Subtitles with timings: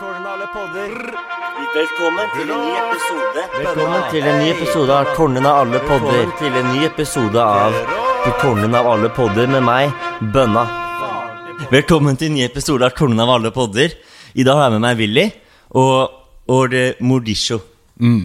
[0.00, 0.92] Tårnen podder.
[1.74, 3.42] Velkommen til en ny episode.
[3.58, 6.30] Velkommen til en ny episode av Tornen av alle podder.
[6.40, 7.76] Til en ny episode av
[8.40, 9.92] Tårnen av alle podder med meg,
[10.32, 10.64] Bønna.
[11.72, 13.92] Velkommen til en ny episode av Tornen av alle podder.
[14.32, 15.28] I dag har jeg med meg Willy
[15.76, 16.18] og,
[16.48, 17.60] og det Mordisho.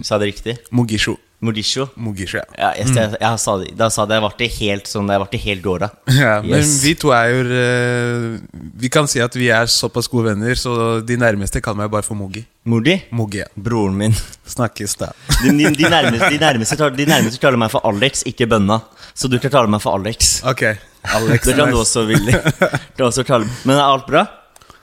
[0.02, 0.60] Sa jeg det riktig?
[0.72, 1.18] Mogisho.
[1.40, 1.84] Mordisho.
[1.94, 2.46] Mogisho, ja.
[2.58, 5.38] Ja, jeg, jeg, jeg, sa det, da sa det, jeg ble helt sånn, jeg ble
[5.44, 5.88] helt dåra.
[6.18, 6.72] ja men Yes.
[6.82, 10.98] vi to er jo uh, Vi kan si at vi er såpass gode venner, så
[11.06, 12.42] de nærmeste kaller meg bare for Mogi.
[12.66, 12.96] Mogi?
[13.14, 13.46] Mogi, ja.
[13.54, 14.16] Broren min.
[14.54, 15.12] Snakkes, da.
[15.44, 18.80] De, de, de, nærmeste, de, nærmeste, de nærmeste kaller meg for Alex, ikke Bønna.
[19.14, 20.40] Så du kan kalle meg for Alex.
[20.42, 20.64] Ok.
[21.06, 21.46] Alex.
[21.46, 22.34] Det kan du også, Willy.
[22.98, 24.24] Men er alt bra?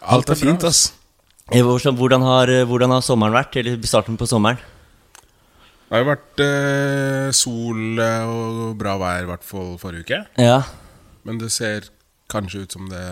[0.08, 0.94] Alt er fint, ass.
[1.52, 3.60] Eh, Hvordan hvordan har, hvordan har sommeren vært?
[3.60, 4.58] Eller starten på sommeren?
[5.96, 10.18] Det har jo vært eh, sol eh, og bra vær, i hvert fall forrige uke.
[10.44, 10.58] Ja.
[11.24, 11.86] Men det ser
[12.28, 13.04] kanskje ut som det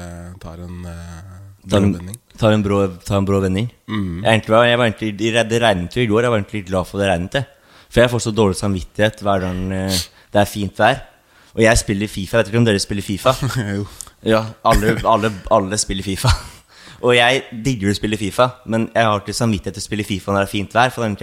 [0.44, 1.30] tar en eh,
[1.64, 2.18] brå vending.
[2.42, 3.70] tar en, brå, tar en brå vending.
[3.88, 6.28] Jeg, er egentlig, jeg var egentlig, Det regnet jo i går.
[6.28, 7.40] Jeg var egentlig litt glad for det regnet.
[7.40, 7.72] jeg.
[7.88, 10.04] For jeg får så dårlig samvittighet hver gang eh,
[10.36, 11.00] det er fint vær.
[11.56, 12.36] Og jeg spiller Fifa.
[12.36, 13.38] Jeg vet ikke om dere spiller Fifa?
[13.78, 13.88] jo.
[14.28, 16.36] Ja, alle, alle, alle spiller Fifa.
[17.04, 20.32] Og jeg digger å spille Fifa, men jeg har ikke samvittighet til å spille Fifa
[20.32, 20.90] når det er fint vær.
[20.96, 21.22] For det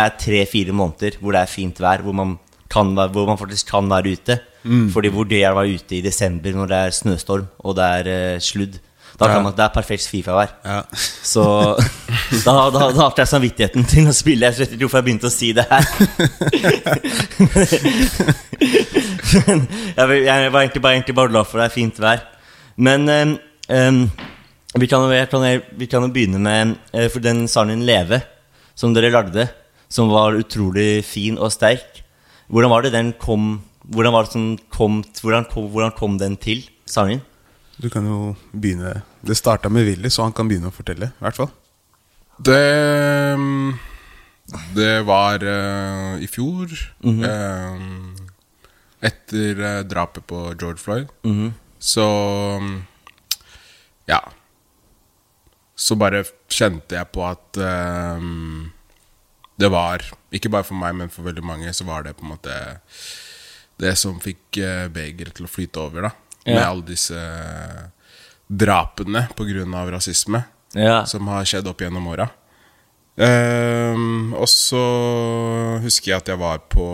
[0.00, 2.38] er- tre-fire måneder hvor det er fint vær, hvor man,
[2.68, 4.38] kan, være- hvor man faktisk kan være ute.
[4.92, 7.84] Fordi hvor det er å være ute i desember når det er snøstorm og det
[7.84, 8.80] er uh, sludd.
[9.16, 10.50] Da kan man, det er perfekt Fifa-vær.
[10.66, 10.82] Ja.
[11.32, 11.42] Så
[12.44, 14.46] da, da, da hadde jeg samvittigheten til å spille.
[14.50, 15.84] Jeg vet ikke hvorfor jeg begynte å si det her.
[19.46, 19.58] Men
[19.96, 22.20] jeg, jeg var egentlig bare, egentlig bare glad for det er fint vær.
[22.76, 23.38] Men um,
[23.72, 24.02] ehm,
[24.78, 25.44] vi, kan, jo- jeg kan,
[25.78, 28.22] vi kan jo begynne med eh, For den sangen 'Leve',
[28.74, 29.48] som dere lagde,
[29.88, 32.02] som var utrolig fin og sterk.
[32.50, 36.36] Hvordan var det den kom Hvordan var det som kom Hvordan kom, hvordan kom den
[36.36, 37.20] til, sangen?
[37.80, 41.12] Du kan jo begynne Det starta med Willy, så han kan begynne å fortelle.
[41.20, 41.50] I hvert fall.
[42.42, 43.72] Det mm,
[44.74, 46.68] Det var uh, i fjor.
[47.04, 47.78] eh,
[49.06, 51.08] etter eh, drapet på George Floyd.
[51.78, 52.06] Så
[52.60, 52.82] mm,
[54.08, 54.20] Ja.
[55.76, 57.58] Så bare kjente jeg på at
[58.16, 58.70] um,
[59.60, 62.32] det var Ikke bare for meg, men for veldig mange, så var det på en
[62.34, 62.56] måte
[63.80, 66.14] det som fikk uh, begeret til å flyte over, da.
[66.46, 67.86] Med alle disse eh,
[68.46, 69.64] drapene pga.
[69.90, 70.44] rasisme
[70.78, 71.04] Ja.
[71.04, 72.28] som har skjedd opp gjennom åra.
[73.16, 74.82] Um, og så
[75.82, 76.86] husker jeg at jeg var på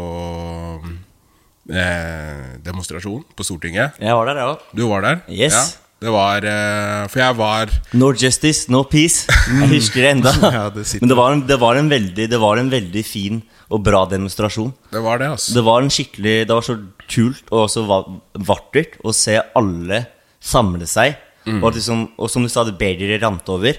[1.69, 3.99] eh, demonstrasjon på Stortinget.
[4.01, 4.67] Jeg var der, jeg òg.
[4.73, 5.23] Du var der?
[5.29, 5.53] Yes.
[5.53, 5.65] Ja,
[6.03, 9.25] det var eh, For jeg var No justice, no peace.
[9.49, 10.33] Jeg husker det enda.
[10.59, 10.85] Ja, det.
[11.01, 13.41] Men det var, en, det, var en veldig, det var en veldig fin
[13.73, 14.73] og bra demonstrasjon.
[14.93, 15.55] Det var det, altså.
[15.57, 16.77] Det var en skikkelig Det var så
[17.13, 18.05] kult og så va-
[18.53, 20.03] vakkert å se alle
[20.43, 21.15] samle seg.
[21.43, 23.75] Og, liksom, og som du sa, det bedre rant over.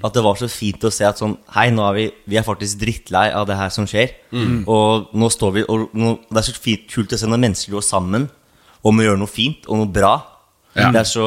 [0.00, 2.46] At det var så fint å se at sånn Hei, nå er vi, vi er
[2.46, 4.14] faktisk drittlei av det her som skjer.
[4.64, 7.74] Og nå står vi Og nå, det er så fint, kult å se når mennesker
[7.76, 8.28] går sammen
[8.82, 10.14] om å gjøre noe fint og noe bra.
[10.74, 10.88] Ja.
[10.94, 11.26] Det er så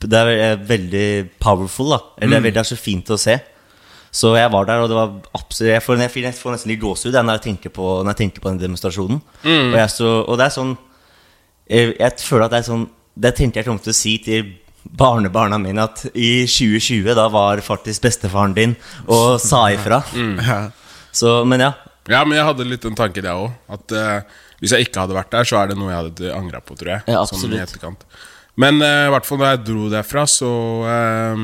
[0.00, 1.06] Det er eh, veldig
[1.40, 1.98] powerful, da.
[2.20, 3.38] Eller det er veldig- det er så fint å se.
[4.12, 6.68] Så jeg var der, og det var absolutt Jeg får, jeg får- jeg får nesten
[6.70, 9.20] litt gåsehud når når jeg tenker på den demonstrasjonen.
[9.44, 10.76] Og, jeg så, og det er sånn
[11.68, 12.88] jeg, jeg føler at det er sånn
[13.18, 14.52] Det tenkte jeg kom til å si til
[14.86, 18.76] barnebarna mine at i 2020 da var faktisk bestefaren din
[19.08, 20.02] og sa ifra.
[21.12, 21.72] Så, men ja.
[22.08, 23.50] Ja, men jeg hadde litt den tanken, jeg òg.
[23.72, 24.20] At uh,
[24.60, 26.92] hvis jeg ikke hadde vært der, så er det noe jeg hadde angra på, tror
[26.92, 27.02] jeg.
[27.08, 27.56] Ja, Sånn absolutt.
[27.58, 28.04] i etterkant.
[28.56, 30.48] Men eh, i hvert fall da jeg dro derfra, så
[30.88, 31.40] uh,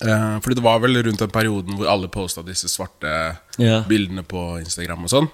[0.00, 3.36] uh, Fordi det var vel rundt den perioden hvor alle posta disse svarte.
[3.58, 3.84] Mhm.
[3.90, 5.28] bildene på Instagram og sånn.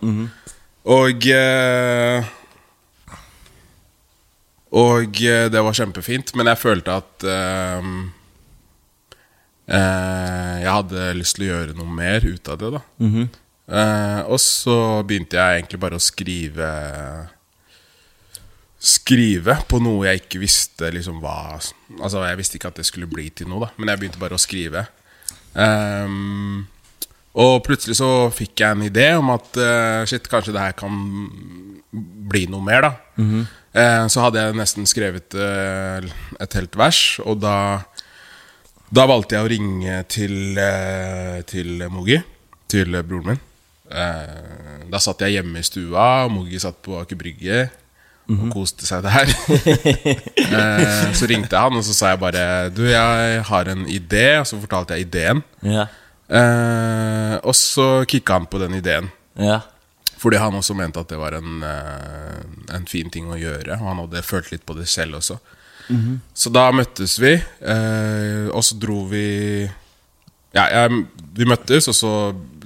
[0.89, 2.25] Og eh,
[4.75, 7.25] Og eh, det var kjempefint, men jeg følte at
[9.69, 12.81] jeg hadde lyst til å gjøre noe mer ut av det, da.
[13.69, 16.69] Eh, og så begynte jeg egentlig bare å skrive
[18.79, 21.59] Skrive på noe jeg ikke visste liksom hva
[21.99, 24.39] Altså Jeg visste ikke at det skulle bli til noe, da men jeg begynte bare
[24.39, 24.85] å skrive.
[25.59, 26.69] Um,
[27.39, 30.95] og plutselig så fikk jeg en idé om at uh, shit, kanskje det her kan
[32.31, 32.93] bli noe mer, da.
[33.79, 36.05] Eh, så hadde jeg nesten skrevet uh,
[36.39, 37.57] et helt vers, og da
[38.89, 40.57] da valgte jeg å ringe til,
[41.51, 42.17] til Mogi,
[42.73, 43.43] til broren min.
[44.89, 47.67] Da satt jeg hjemme i stua, og Mogi satt på Aker Brygge
[48.29, 49.31] og koste seg der.
[50.59, 52.45] eh, så ringte jeg han, og så sa jeg bare
[52.75, 54.27] Du, jeg har en idé.
[54.43, 55.43] Og så fortalte jeg ideen.
[55.65, 55.89] Ja.
[56.29, 59.09] Eh, og så kicka han på den ideen.
[59.41, 59.63] Ja.
[60.19, 62.43] Fordi han også mente at det var en, eh,
[62.75, 63.79] en fin ting å gjøre.
[63.79, 65.39] Og han hadde følt litt på det selv også.
[66.37, 69.69] Så da møttes vi, eh, og så dro vi
[70.57, 71.05] Ja, jeg,
[71.37, 72.13] vi møttes, og så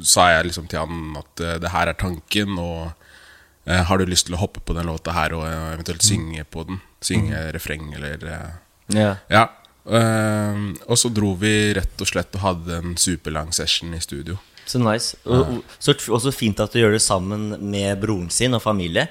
[0.06, 2.92] sa jeg liksom til han at eh, det her er tanken, og
[3.64, 6.64] har du lyst til å hoppe på den låta her og eh, eventuelt synge på
[6.66, 6.80] den?
[7.02, 8.54] Synge refreng eller eh,
[8.98, 9.12] ja.
[9.30, 9.44] Ja.
[9.86, 14.38] Eh, og så dro vi rett og slett og hadde en superlang session i studio.
[14.66, 15.16] Så nice.
[15.26, 19.08] Og, så også fint at du gjør det sammen med broren sin og familie.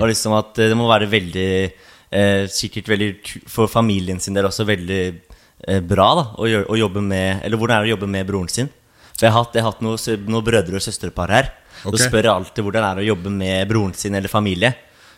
[0.00, 3.10] Og liksom at eh, det må være veldig eh, Sikkert veldig
[3.50, 7.76] for familien sin del også veldig eh, bra da å, å jobbe med Eller hvordan
[7.76, 8.70] er det å jobbe med broren sin?
[9.14, 11.52] For jeg har hatt, jeg har hatt noen, noe brødre og søsterpar her.
[11.82, 11.96] Ok.
[11.98, 14.74] Så spør jeg alltid hvordan det er å jobbe med broren sin eller familie.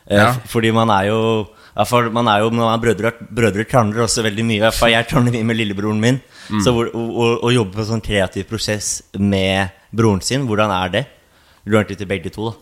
[0.06, 0.32] Eh, Ja.
[0.46, 1.20] Fordi man er jo
[1.76, 4.70] man er jo når man er brødre, brødre krangler også veldig mye.
[4.72, 6.20] Jeg krangler mye med lillebroren min.
[6.64, 11.04] Så å, jobbe på sånn kreativ prosess med broren sin, hvordan er det?
[11.66, 12.56] Du til begge to, da.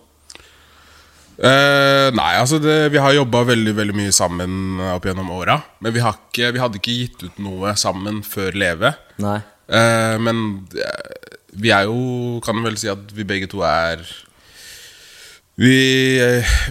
[1.35, 5.61] Eh, nei, altså det, vi har jobba veldig veldig mye sammen opp gjennom åra.
[5.81, 8.95] Men vi, har ikke, vi hadde ikke gitt ut noe sammen før Leve.
[9.69, 14.03] Eh, men eh, vi er jo Kan vel si at vi begge to er
[15.55, 16.19] vi,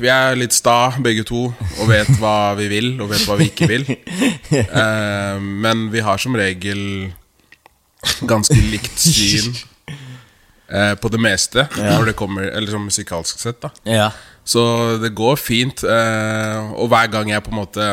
[0.03, 1.45] vi er litt sta, begge to,
[1.79, 3.85] og vet hva vi vil, og vet hva vi ikke vil.
[4.53, 6.81] Eh, men vi har som regel
[8.29, 9.55] ganske likt syn
[10.67, 13.71] eh, på det meste når det kommer Eller sånn musikalsk sett, da.
[13.87, 14.11] Ja.
[14.45, 14.61] Så
[15.01, 15.81] det går fint.
[15.87, 17.87] Eh, og hver gang jeg på en måte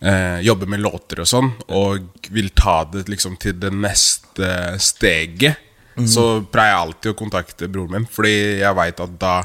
[0.00, 4.50] eh, jobber med låter og sånn, og vil ta det liksom til det neste
[4.82, 5.65] steget,
[6.04, 9.36] så pleier jeg alltid å kontakte broren min, fordi jeg veit at da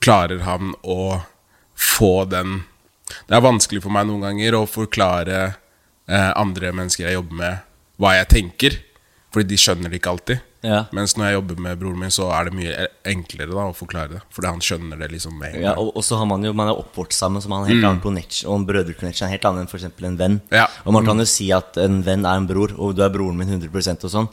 [0.00, 1.20] klarer han å
[1.76, 2.62] få den
[3.26, 5.38] Det er vanskelig for meg noen ganger å forklare
[6.06, 7.64] eh, andre mennesker jeg jobber med,
[7.98, 8.76] hva jeg tenker,
[9.34, 10.44] fordi de skjønner det ikke alltid.
[10.62, 10.84] Ja.
[10.94, 14.12] Mens når jeg jobber med broren min, så er det mye enklere da å forklare
[14.12, 14.20] det.
[14.34, 16.68] Fordi han skjønner det liksom med en Ja, og, og så har man jo Man
[16.68, 18.50] er oppvokst sammen, så man har helt helt annen connection.
[18.50, 20.36] Og en brødreconnection er helt annen enn eksempel en venn.
[20.52, 20.66] Ja.
[20.84, 23.40] Og man kan jo si at en venn er en bror, og du er broren
[23.40, 24.28] min 100% og sånn.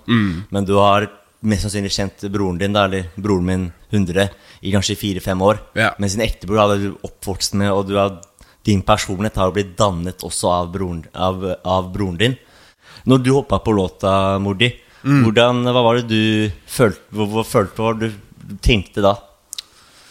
[0.51, 1.07] Men du har
[1.45, 4.29] mest sannsynlig kjent broren din, da, eller broren min 100,
[4.61, 5.61] i kanskje fire-fem år.
[5.77, 5.91] Ja.
[6.01, 8.17] Men sin ektebror hadde du oppvokst med, og du har,
[8.65, 12.37] din personlighet har blitt dannet også av broren, av, av broren din.
[13.07, 14.11] Når du hoppa på låta,
[14.43, 14.71] Mordi,
[15.07, 19.13] hvordan, hva var det du følte, hva, hva følte, hva var det du tenkte da?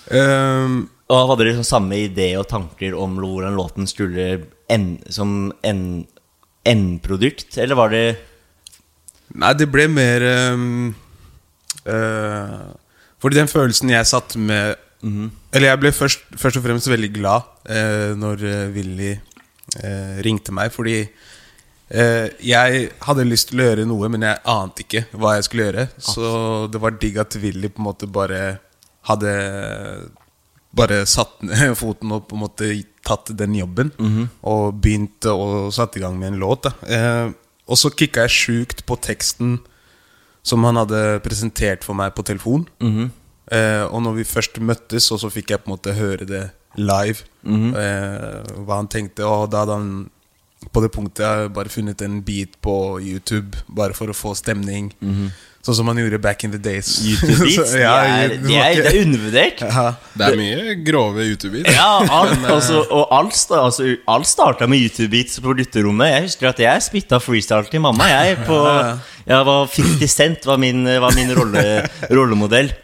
[0.07, 5.53] Um, Og hadde dere liksom samme idé og tanker om hvordan låten skulle en, som
[5.67, 5.83] en
[6.67, 8.07] endprodukt, eller var det
[9.37, 10.95] Nei, det ble mer ehm,
[11.93, 12.67] eh,
[13.23, 14.77] Fordi den følelsen jeg satt med
[15.55, 20.55] Eller jeg ble først, først og fremst veldig glad uh, når eh, Willy uh, ringte
[20.57, 25.37] meg, fordi uh, jeg hadde lyst til å gjøre noe, men jeg ante ikke hva
[25.37, 25.87] jeg skulle gjøre.
[26.03, 26.31] Så
[26.73, 28.41] det var digg at Willy på en måte bare
[29.07, 29.35] hadde
[30.77, 32.71] bare satt ned foten og på en måte
[33.07, 33.93] tatt den jobben.
[34.47, 36.69] Og begynt å satte i gang med en låt.
[36.83, 37.31] Eh,
[37.67, 39.59] og så kicka jeg sjukt på teksten
[40.47, 42.67] som han hadde presentert for meg på telefon.
[43.51, 46.45] eh, og når vi først møttes, og så fikk jeg på en måte høre det
[46.77, 47.25] live,
[47.75, 49.25] eh, hva han tenkte.
[49.27, 49.91] Og da hadde han
[50.73, 54.93] på det punktet jeg bare funnet en beat på YouTube bare for å få stemning.
[55.67, 56.93] Sånn som man gjorde back in the days.
[57.09, 59.65] YouTube-beats, ja, de, er, det de, er, det er undervurdert.
[59.67, 59.87] ja.
[60.17, 61.75] Det er mye grove YouTube-beats.
[61.75, 61.89] Ja,
[62.21, 66.13] alt, altså, og alt, altså, alt starta med YouTube-beats på lytterommet.
[66.13, 68.07] Jeg husker at jeg spytta freestyle til mamma.
[68.13, 68.61] Jeg, på,
[69.27, 71.67] jeg var 50 Cent var min, var min rolle,
[72.15, 72.71] rollemodell.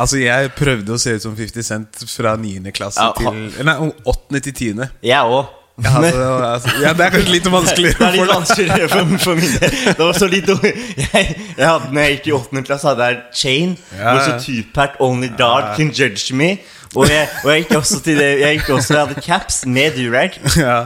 [0.00, 2.72] Altså, jeg prøvde å se ut som 50 Cent fra 9.
[2.74, 3.76] klasse Ja, til Nei,
[4.08, 4.40] 8.
[4.48, 4.88] til 10.
[5.06, 5.52] Jeg òg.
[5.84, 7.90] Ja, altså, altså, ja, det er kanskje litt vanskelig.
[7.98, 9.74] Det er litt vanskeligere for, for min del.
[9.90, 11.26] Det var så litt jeg,
[11.58, 13.74] jeg hadde, når jeg gikk i åttende klasse, hadde jeg Chain.
[13.98, 14.38] Ja, Og så.
[14.46, 16.54] Tupac, Only God Can Judge Me.
[16.96, 19.96] Og jeg, og jeg gikk også til det Jeg gikk også, jeg hadde caps med
[19.98, 20.38] durag.
[20.56, 20.76] Ja.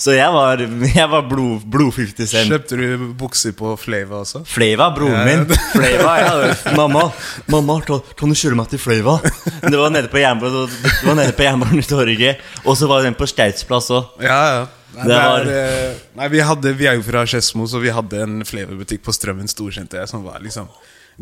[0.00, 0.62] Så jeg var,
[0.94, 2.48] jeg var blod, blod 50 Cent.
[2.52, 4.42] Kjøpte du bukser på Flava også?
[4.48, 5.44] Flava, broren Ja, min.
[5.74, 6.74] Flava, ja.
[6.78, 7.06] Mamma,
[7.52, 9.18] mamma kan, kan du kjøre meg til Flava?
[9.60, 12.40] Det var nede på Jernbanen- i var nede på Jernbanetorget.
[12.64, 14.08] Og så var den på Steidsplass òg.
[14.24, 14.62] Ja, ja.
[14.96, 18.24] Nei, var- er, eh, nei vi, hadde, vi er jo fra Skedsmo, så vi hadde
[18.24, 20.66] en Fleva-butikk på Strømmen Storsenter som var liksom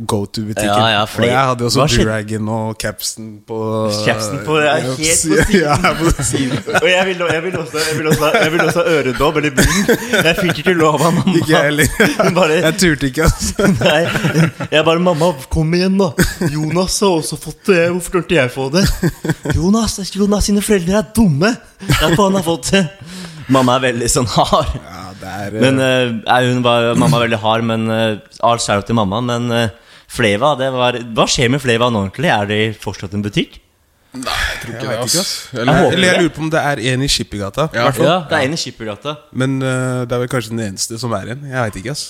[0.06, 0.64] go to-butikken.
[0.68, 2.04] Ja, ja, og jeg hadde også Dragon?
[2.06, 3.58] Duragen og capsen på
[4.04, 5.52] Capsen på- ja, helt på siden.
[5.62, 6.58] Ja, på siden.
[6.82, 9.90] Og jeg ville jeg vil også, jeg vil også, jeg vil også øredobb eller bunn.
[10.24, 11.34] Jeg fikk ikke lov av mamma.
[11.38, 12.54] Ikke jeg heller.
[12.58, 13.70] Jeg turte ikke, altså.
[13.78, 14.02] Nei,
[14.70, 16.12] jeg bare 'Mamma, kom igjen, da'.
[16.52, 17.88] Jonas har også fått det.
[17.90, 18.84] Hvorfor kan jeg få det?
[19.56, 21.56] Jonas, Jonas sine foreldre er dumme.
[21.88, 22.84] Derfor han har fått det.
[23.48, 24.74] Mamma er veldig sånn hard.
[24.76, 28.58] Ja, det er, eh, Men uh, hun var, Mamma er veldig hard, men uh, all
[28.60, 29.20] shout til mamma.
[29.24, 29.68] Men eh,
[30.08, 32.30] Fleva, det var Hva skjer med Fleva nå, egentlig?
[32.32, 33.58] Er det fortsatt en butikk?
[34.18, 35.60] Jeg tror ikke Jeg det, vet ikke.
[35.60, 37.66] Eller, Jeg Eller jeg lurer på om det er en i Skippergata.
[37.76, 37.90] Ja.
[37.92, 39.12] Ja, det er en i Skippergata.
[39.36, 41.44] Men uh, det er vel kanskje den eneste som er igjen.
[41.50, 42.06] Jeg veit ikke, ass.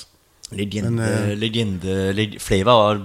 [0.55, 3.01] Legende, Men, uh, legende leg Fleva var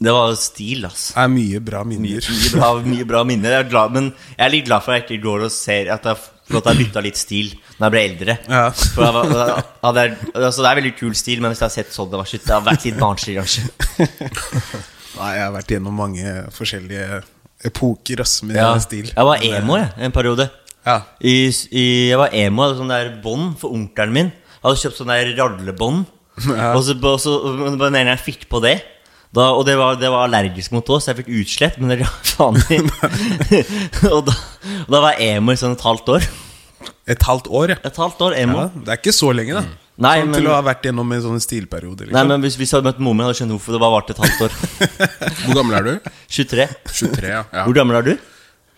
[0.00, 1.10] Det var stil, ass.
[1.12, 2.26] Det er mye bra Mye, minner.
[2.32, 3.54] mye, bra, mye bra minner.
[3.58, 5.92] Jeg er glad, men jeg er litt glad for at jeg ikke går og ser
[5.94, 6.16] at jeg,
[6.48, 8.36] for at jeg bytta litt stil når jeg ble eldre.
[8.48, 8.62] Ja.
[8.72, 11.74] For jeg var, jeg, er, altså, det er veldig kul stil, men hvis jeg har
[11.76, 13.66] sett sånn det var shit, det har vært litt barnslig, kanskje.
[15.18, 17.22] Nei, jeg har vært gjennom mange forskjellige
[17.68, 18.72] epoker ass, med Ja.
[18.82, 19.08] stil.
[19.10, 20.48] Jeg var emo jeg, en periode.
[20.86, 21.00] Ja.
[21.20, 24.30] I, i, jeg var emo, hadde sånn der bånd for onkelen min.
[24.30, 26.06] Jeg hadde kjøpt sånn der radlebånd.
[26.46, 26.70] Ja.
[26.78, 27.32] Og så, og så
[27.74, 28.76] den ene jeg fikk på det.
[29.34, 31.76] Da, og det var, det var allergisk mot oss, så jeg fikk utslett.
[31.80, 32.56] Men det faen
[34.14, 34.36] og, da,
[34.86, 36.28] og da var i sånn et halvt år.
[37.08, 37.78] Et halvt år, ja.
[37.88, 38.64] Et halvt år emo.
[38.64, 38.70] ja.
[38.86, 39.64] Det er ikke så lenge, da.
[39.98, 42.06] Nei, sånn men- Til å ha vært gjennom en sånn stilperiode.
[42.06, 42.28] Nei, Liksom.
[42.30, 44.14] men hvis, hvis jeg hadde møtt moren min, hadde jeg skjønt hvorfor det bare varte
[44.14, 44.52] et halvt år.
[45.44, 46.10] hvor gammel er du?
[46.30, 46.68] 23.
[46.92, 47.42] 23, ja.
[47.52, 47.64] ja.
[47.66, 48.12] Hvor gammel er du?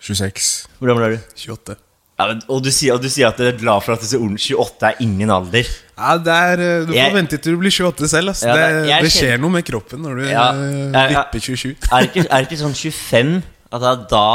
[0.01, 0.49] 26.
[0.79, 1.19] Hvor gammel er du?
[1.45, 1.77] 28.
[2.21, 4.19] Ja, men, og, du sier, og du sier at du er glad for at disse
[4.19, 5.69] ordene 28 er ingen alder.
[5.97, 8.29] Ja, er, eh, Du får Jeg- vente til du blir 28 selv.
[8.33, 8.47] Altså.
[8.47, 11.75] Ja, det, det- det skjer kjenner- noe med kroppen når du Ja, eh, vipper 27.
[11.91, 14.25] Er det ikke, er ikke sånn 25 at det er da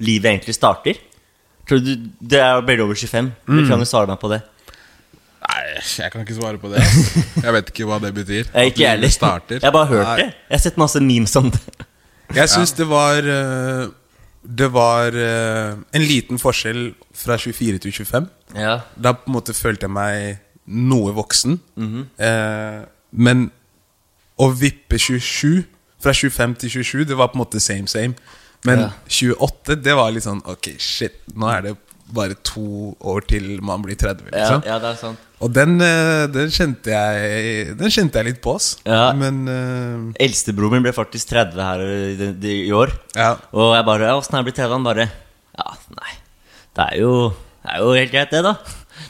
[0.00, 0.94] livet egentlig starter?
[1.66, 3.32] Tror du det er bare over 25?
[3.48, 3.62] Mm.
[3.62, 4.42] Du kan jo svare meg på det.
[5.44, 5.62] Nei,
[5.98, 6.80] jeg kan ikke svare på det.
[7.44, 8.46] Jeg vet ikke hva det betyr.
[8.54, 9.58] Jeg ikke starter.
[9.60, 10.16] Jeg har bare hørt Nei.
[10.16, 10.26] det.
[10.48, 11.60] Jeg har sett masse memes om det.
[12.34, 13.88] Jeg syns det var eh,
[14.44, 18.26] Det var eh, en liten forskjell fra 24 til 25.
[18.60, 18.80] Ja.
[18.96, 21.58] Da på en måte følte jeg meg noe voksen.
[21.76, 22.06] Mhm.
[22.18, 22.82] eh,
[23.12, 23.50] men
[24.38, 25.64] å vippe 27
[26.04, 28.14] Fra 25 til 27, det var på en måte same same.
[28.64, 28.88] Men Ja.
[29.08, 31.76] 28, det var litt sånn Ok, shit, nå er det
[32.12, 34.26] bare to år til man blir 30.
[34.32, 34.62] Ja, Liksom.
[34.66, 35.18] ja, det er sant.
[35.44, 38.78] Og den, eh, den kjente jeg Den kjente jeg litt på, ass.
[38.88, 39.10] Ja.
[39.18, 40.12] Men uh...
[40.24, 42.94] Eldstebroren min ble faktisk 30 her i, i, i år.
[43.18, 43.34] ja.
[43.52, 45.08] Og jeg bare 'Åssen er jeg blitt 30?' Han bare
[45.58, 46.14] Ja, nei.
[46.74, 47.12] Det er jo,
[47.62, 48.54] det er jo helt greit, det, da.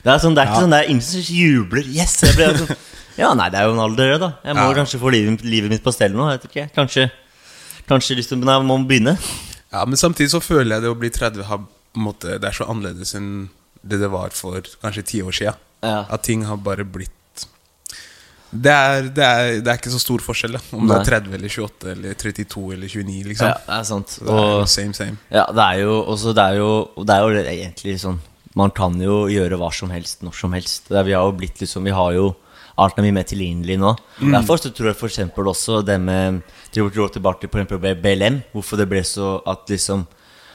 [0.04, 0.64] Det er, sånn, det er ikke Ja.
[0.66, 1.84] sånn Det er ingen som jubler.
[1.86, 2.20] Yes!
[2.24, 2.76] Jeg ble sånn
[3.22, 4.30] Ja, nei, det er jo en alder, det, da.
[4.42, 6.26] Jeg må kanskje få livet, livet mitt på stell nå.
[6.32, 6.66] Jeg vet ikke.
[6.74, 7.10] Kanskje
[7.86, 9.18] Kanskje til Nei, må begynne.
[9.70, 11.60] Ja, men samtidig så føler jeg det å bli 30 har,
[11.94, 13.50] måte, Det er så annerledes enn
[13.84, 15.54] det det var for kanskje ti år siden.
[15.84, 16.00] Ja.
[16.16, 17.12] At ting har bare blitt
[18.54, 20.60] det er, det, er, det er ikke så stor forskjell, da.
[20.76, 23.48] Om det er 30 eller 28 eller 32 eller 29, liksom.
[23.50, 24.14] Ja, det er sant.
[24.20, 25.18] Det er Og same, same.
[25.34, 26.70] ja, det er jo også Det er jo,
[27.02, 28.20] det er jo egentlig sånn
[28.54, 30.86] Man kan jo gjøre hva som helst når som helst.
[30.86, 32.30] Det er, vi har jo blitt liksom Vi har jo
[32.78, 33.92] Alt er mye mer tilgjengelig nå.
[34.18, 36.40] Derfor så tror jeg for eksempel også det med
[36.74, 40.06] tilbake til BLM, hvorfor det ble så at liksom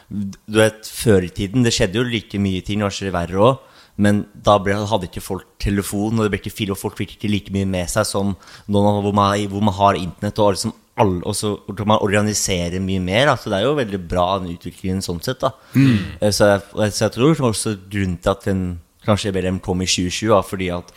[0.10, 3.69] Du vet, før i tiden Det skjedde jo like mye ting, kanskje verre òg.
[4.00, 7.18] Men da ble, hadde ikke folk telefon, og det ble ikke fil, og folk fikk
[7.18, 8.36] ikke like mye med seg som
[8.72, 12.82] nå hvor man, hvor man har internett, og liksom alle, og så kan man organisere
[12.84, 13.32] mye mer.
[13.32, 15.40] Altså, det er jo veldig bra den utviklingen sånn sett.
[15.44, 16.32] da Mm.
[16.32, 18.64] så, jeg, så jeg tror også grunnen til at den
[19.06, 20.92] kanskje BLM kom i 2020, var fordi at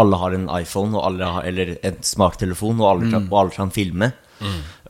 [0.00, 4.12] alle har en iPhone har, eller en smarttelefon, og alle, kan, og alle kan filme.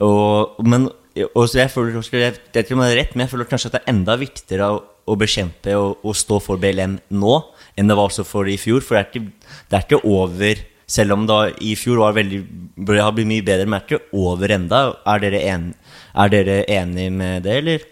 [0.01, 0.87] Og, men,
[1.35, 4.71] og så jeg føler Jeg er rett, jeg føler kanskje at det er enda viktigere
[4.73, 4.79] å,
[5.11, 7.35] å bekjempe og, og stå for BLM nå
[7.77, 8.85] enn det var også for i fjor.
[8.85, 12.39] For det er ikke, det er ikke over Selv om da i fjor var veldig
[12.85, 14.81] Det har blitt mye bedre, men det er ikke over enda.
[15.09, 15.69] Er dere, en,
[16.13, 17.87] er dere enig med det, eller?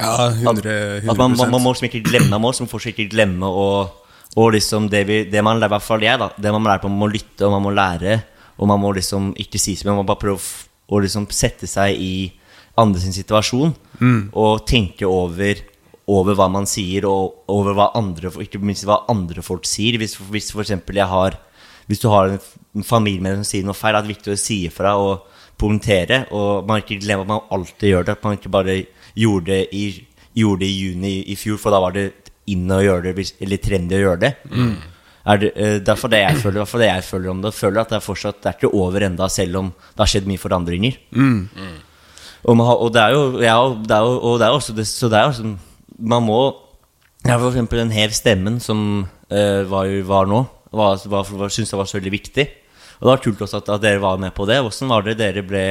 [0.00, 2.96] Ja, 100, 100 At man, man, man må liksom ikke glemme Man må liksom fortsatt
[2.96, 3.66] ikke glemme å
[4.32, 6.80] og liksom det, vi, det man lærer, i hvert fall jeg, da Det man lærer
[6.80, 8.22] på, man må lytte, og man må lære.
[8.56, 10.40] Og man må liksom ikke si så mye, man må bare prøve
[10.88, 12.14] å, liksom sette seg i
[12.80, 13.74] andre sin situasjon.
[14.32, 15.60] Og tenke over,
[16.12, 19.98] over hva man sier, og over hva andre Ikke minst hva andre folk sier.
[20.00, 21.38] Hvis, hvis for jeg har
[21.88, 24.40] Hvis du har en familie med familiemedlem som sier noe feil, er det viktig å
[24.40, 25.26] si ifra og
[25.60, 26.26] poengtere.
[26.32, 28.16] Og man ikke glemmer at man alltid gjør det.
[28.16, 28.76] At man ikke bare
[29.18, 29.84] gjorde det i,
[30.38, 32.06] gjorde det i juni i fjor, for da var det
[32.50, 34.32] inn å gjøre det, eller trendy å gjøre det.
[35.22, 37.52] Er det er derfor det jeg føler Derfor det jeg føler om det.
[37.54, 40.26] Føler at det er fortsatt Det er ikke over enda, selv om det har skjedd
[40.26, 40.96] mye forandringer.
[42.42, 45.20] Og, man og det er jo, ja, det er jo det er også Så det
[45.20, 45.52] er jo sånn
[45.98, 46.40] Man må
[47.26, 50.40] ja, For eksempel den her stemmen som uh, var, var nå,
[50.74, 52.46] var, var, var, syntes jeg var så veldig viktig.
[52.98, 54.58] Og det var kult også at, at dere var med på det.
[54.64, 55.64] Hvordan var det dere ble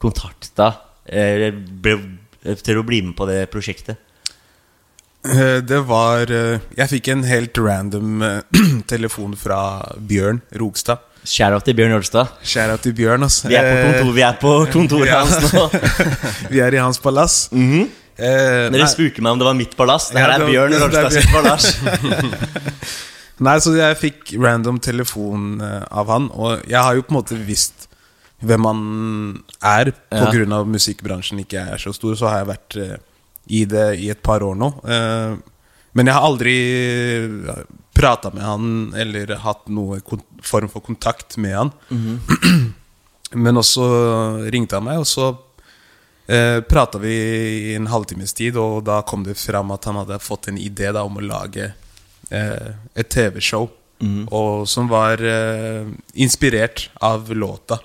[0.00, 0.70] kontakta
[1.06, 3.96] til å bli med på det prosjektet?
[5.24, 8.22] Eh, Det var eh, Jeg fikk en helt random
[8.92, 9.60] telefon fra
[9.96, 11.02] Bjørn Rogstad.
[11.20, 12.30] Shout-out til Bjørn Ølstad.
[12.40, 13.50] Skjæra til Bjørn, altså.
[13.50, 15.66] Vi er på, kontor, vi er på kontoret hans nå.
[16.54, 17.50] Vi er i hans palass.
[18.20, 20.10] Eh, Dere spurte meg om det var mitt palass.
[20.12, 21.10] Det her Ja, er Bjørn Bjørn.
[21.14, 21.70] sitt palass.
[23.46, 27.20] nei, så jeg fikk random telefon eh, av han, og jeg har jo på en
[27.22, 27.86] måte visst
[28.44, 28.82] hvem han
[29.68, 30.62] er, på Ja.
[30.64, 32.96] musikkbransjen ikke er så stor, så har jeg vært eh,
[33.52, 34.70] i det i et par år nå.
[34.84, 35.34] Eh,
[35.96, 36.54] men jeg har aldri
[37.96, 39.98] prata med han eller hatt noe
[40.46, 41.72] form for kontakt med han.
[43.32, 43.84] Men også
[44.50, 45.28] ringte han meg, og så
[46.30, 47.14] eh, prata vi
[47.72, 50.92] i en halvtimes tid, og da kom det fram at han hadde fått en idé
[50.94, 51.72] da, om å lage
[52.30, 53.68] eh, et TV-show.
[54.32, 55.84] Og som var eh,
[56.14, 57.78] inspirert av låta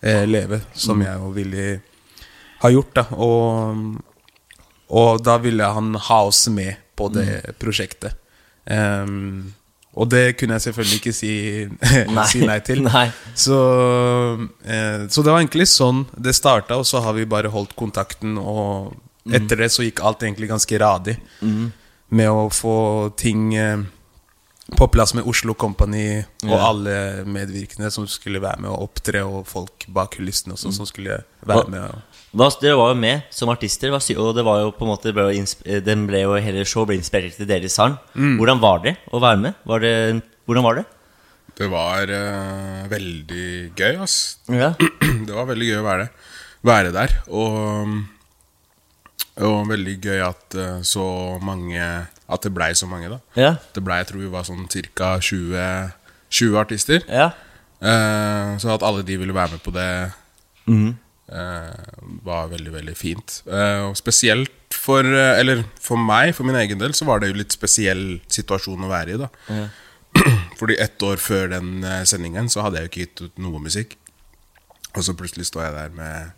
[0.00, 1.80] eh, 'Leve', som jeg og Willy
[2.62, 2.94] har gjort.
[2.94, 3.96] da Og,
[4.88, 8.14] og da ville han ha oss med på det prosjektet.
[8.64, 9.54] Em,
[9.96, 11.32] og det kunne jeg selvfølgelig ikke si
[12.16, 12.84] nei, si nei til.
[12.84, 13.06] Nei.
[13.32, 13.58] Så,
[14.68, 18.36] eh, så det var egentlig sånn det starta, og så har vi bare holdt kontakten.
[18.36, 18.92] Og
[19.32, 21.16] etter det så gikk alt egentlig ganske radig.
[21.40, 22.76] Med å få
[23.18, 23.80] ting eh,
[24.76, 26.66] på plass med Oslo Company og yeah.
[26.68, 31.22] alle medvirkende som skulle være med og opptre, og folk bak kulissene også som skulle
[31.46, 31.88] være med.
[31.88, 35.12] Og, Hva, dere var jo med som artister, og det var jo på en måte
[35.14, 37.96] ble Den ble jo hele showet ble inspirert til deres sang.
[38.14, 39.54] Hvordan var det å være med?
[39.64, 39.92] Var det,
[40.44, 40.84] hvordan var det?
[41.56, 43.46] Det var uh, veldig
[43.78, 44.38] gøy, ass.
[44.52, 44.74] Ja.
[45.26, 46.08] Det var veldig gøy å være,
[46.68, 47.14] være der.
[47.32, 47.94] Og,
[49.40, 51.06] og veldig gøy at uh, så
[51.40, 53.18] mange At det blei så mange, da.
[53.40, 53.54] Ja.
[53.72, 55.14] Det blei, jeg tror vi var sånn ca.
[55.22, 55.64] 20,
[56.28, 57.06] 20 artister.
[57.08, 57.30] ja.
[57.76, 59.88] Uh, så at alle de ville være med på det,
[60.66, 60.94] Mhm.
[61.32, 63.40] Eh, var veldig, veldig fint.
[63.46, 67.30] Eh, og spesielt for eh, Eller for meg, for min egen del, så var det
[67.32, 69.30] jo litt spesiell situasjon å være i, da.
[70.60, 73.96] Fordi ett år før den sendingen så hadde jeg jo ikke gitt ut noe musikk.
[74.96, 76.34] Og så plutselig står jeg der med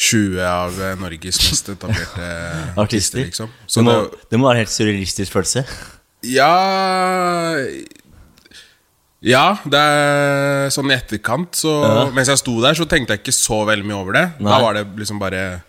[0.00, 3.24] 20 av Norges mest etablerte artister, Artister.
[3.26, 3.50] liksom.
[3.74, 5.64] Det må, det, det må være en helt surrealistisk følelse.
[6.30, 6.52] ja
[9.20, 12.04] Ja, det er sånn i etterkant så Ja.
[12.14, 14.26] Mens jeg sto der, så tenkte jeg ikke så veldig mye over det.
[14.40, 14.48] Nei.
[14.50, 15.62] Da var det liksom bare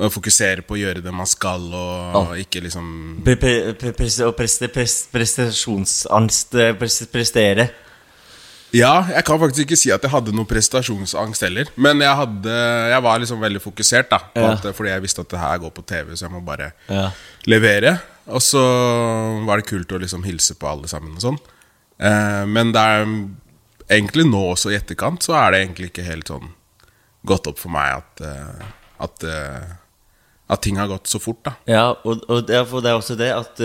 [0.00, 6.74] å fokusere på å gjøre det man skal, og ikke liksom og prestasjonsangst eh,
[7.12, 7.68] Prestere.
[8.70, 11.70] Ja, jeg kan faktisk ikke si at jeg hadde noe prestasjonsangst heller.
[11.74, 12.54] Men jeg, hadde,
[12.92, 14.20] jeg var liksom veldig fokusert, da.
[14.34, 14.52] På Ja.
[14.54, 17.10] at, fordi jeg visste at det her går på TV, så jeg må bare Ja.
[17.46, 17.98] levere.
[18.28, 18.62] Og så
[19.44, 21.38] var det kult å liksom hilse på alle sammen og sånn.
[22.00, 23.04] Eh, men det er
[23.90, 26.48] egentlig nå også i etterkant, så er det egentlig ikke helt sånn
[27.28, 28.64] gått opp for meg at, eh,
[29.04, 29.74] at, eh,
[30.50, 31.54] at ting har gått så fort, da.
[31.68, 33.60] Ja, og, og det, er, også det at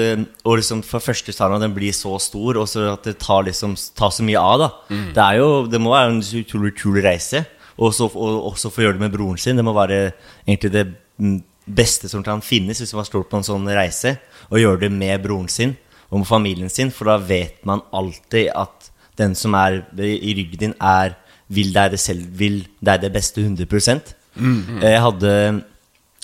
[0.46, 3.78] Og liksom for første sangen den blir så stor, og så at det tar, liksom,
[3.96, 4.70] tar så mye av, da.
[5.16, 7.46] Det er jo Det må være en utrolig kul reise.
[7.76, 9.58] Og så og også få gjøre det med broren sin.
[9.58, 10.14] Det må være
[10.46, 10.86] egentlig det
[11.20, 14.14] mm, beste som kan finnes hvis man står på en sånn reise.
[14.52, 15.74] Og gjøre det med broren sin
[16.22, 20.76] med familien sin, for da vet man alltid at den som er i ryggen din,
[20.82, 21.16] er
[21.48, 25.32] vil deg det selv, vil deg det beste 100 Eh, Jeg hadde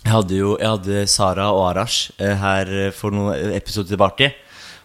[0.04, 4.32] jeg hadde jo jeg hadde Sara og Arash eh, her for noen episoder tilbake.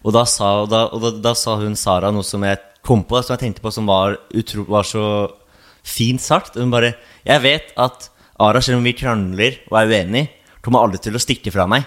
[0.05, 3.03] Og da sa, og da, og da, da sa hun Sara noe som jeg kom
[3.03, 5.03] på, som jeg tenkte på som var, utro, var så
[5.83, 6.55] fint sagt.
[6.61, 6.95] Hun bare
[7.27, 10.29] Jeg vet at Arash, selv om vi krangler og er uenige,
[10.62, 11.87] kommer aldri til å stikke fra meg.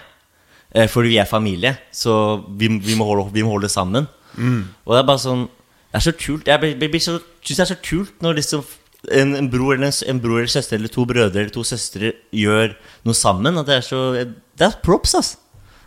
[0.70, 4.06] Eh, fordi vi er familie, så vi, vi, må, holde, vi må holde sammen.
[4.38, 5.48] Og det er bare sånn
[5.90, 6.46] Det er så kult.
[6.46, 8.62] Jeg synes det er så kult når liksom
[9.10, 12.12] en, en, bror eller en, en bror eller søster eller to brødre eller to søstre
[12.36, 12.76] gjør
[13.08, 13.58] noe sammen.
[13.58, 15.32] At det er så Det er props, ass.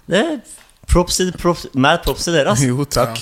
[0.10, 0.36] Det er
[0.92, 2.66] props props, mad props til dere, ass.
[2.68, 3.22] Jo, takk.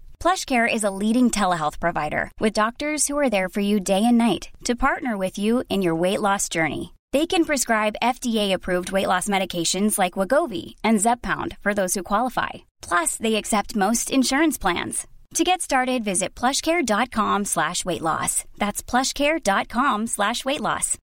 [0.21, 4.19] PlushCare is a leading telehealth provider with doctors who are there for you day and
[4.19, 6.93] night to partner with you in your weight loss journey.
[7.11, 12.49] They can prescribe FDA-approved weight loss medications like Wagovi and Zepbound for those who qualify.
[12.83, 15.07] Plus, they accept most insurance plans.
[15.33, 18.45] To get started, visit plushcare.com slash weight loss.
[18.59, 20.99] That's plushcare.com slash weight loss.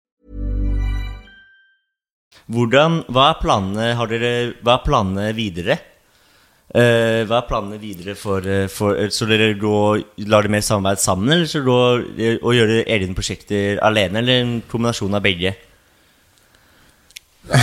[2.47, 5.81] Hvordan, hva er planene, har dere, hva er planene videre?
[6.69, 10.61] Eh, hva er planene videre for, eh, for eh, Så dere går, lar dere mer
[10.61, 15.17] samarbeid sammen, eller så går, eh, og gjør dere egne prosjekter alene, eller en kombinasjon
[15.17, 15.55] av begge?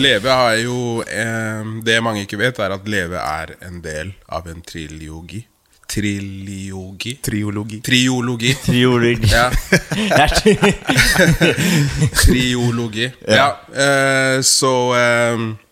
[0.00, 4.48] Leve har jo eh, Det mange ikke vet, er at Leve er en del av
[4.48, 5.44] en trilogi.
[5.88, 7.14] Triliogi?
[7.24, 7.78] Triologi.
[7.84, 8.54] Triologi.
[8.68, 9.22] Triologi.
[9.28, 9.50] Ja.
[9.92, 10.28] Det
[12.24, 13.10] Triologi.
[13.28, 13.48] Ja.
[13.72, 15.67] eh, så eh, eh,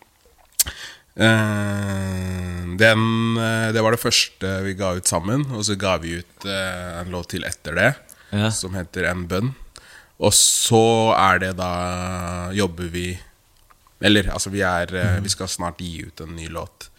[2.77, 5.45] Den eh, Det var det første vi ga ut sammen.
[5.55, 7.93] Og så ga vi ut eh, en låt til etter det,
[8.35, 8.49] Ja.
[8.51, 9.53] som heter En bønn.
[10.19, 13.19] Og så er det da Jobber vi
[14.01, 15.23] Eller altså, vi er mm.
[15.23, 16.89] Vi skal snart gi ut en ny låt.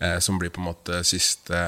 [0.00, 1.60] eh, som blir på en måte siste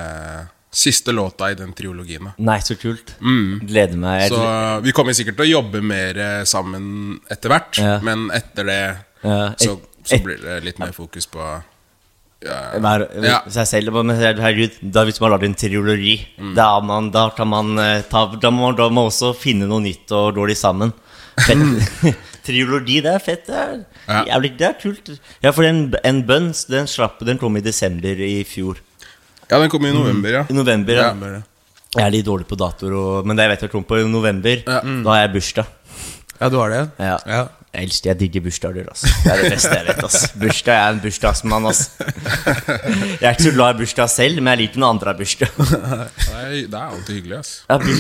[0.77, 2.25] Siste låta i den triologien.
[2.25, 3.15] da Nei, så kult.
[3.21, 3.61] Mm.
[3.65, 4.27] Gleder meg.
[4.29, 7.95] Så vi kommer sikkert til å jobbe mer eh, sammen etter hvert, Ja.
[8.05, 11.63] men etter det Ja, så, et- så så, blir det litt mer fokus på
[12.45, 13.39] Hver, ja.
[13.51, 13.95] seg selv.
[13.97, 16.55] Men herregud, da hvis man lager en triologi, Mm.
[16.55, 19.81] da, man, da kan man eh, ta, da, må, da må man også finne noe
[19.81, 20.93] nytt og dårlig sammen.
[22.47, 23.47] Triologi, det er fett.
[23.49, 24.21] Det er, Ja.
[24.31, 25.11] jævlig, det er kult.
[25.43, 28.77] Ja, for en, en bønn, den slapp Den kom i desember i fjor.
[29.51, 30.45] ja, den kommer i november, ja.
[30.49, 31.11] I november, ja.
[31.13, 31.43] Ja.
[31.97, 34.63] Jeg er litt dårlig på datoer, men det jeg vet jeg kom på i november.
[34.67, 35.67] Da har jeg bursdag.
[36.41, 36.83] Ja, du har det?
[37.01, 37.17] Ja.
[37.27, 37.45] Ja.
[37.77, 39.09] Jeg elsker, jeg digger bursdager, altså.
[39.21, 40.29] Det er det beste jeg vet, Altså.
[40.41, 42.07] Bursdag, jeg er en bursdagsmann, altså.
[43.21, 45.51] Jeg er ikke så glad i bursdag selv, men jeg liker når andre har bursdag.
[45.61, 47.51] Nei, det er alltid hyggelig, ass.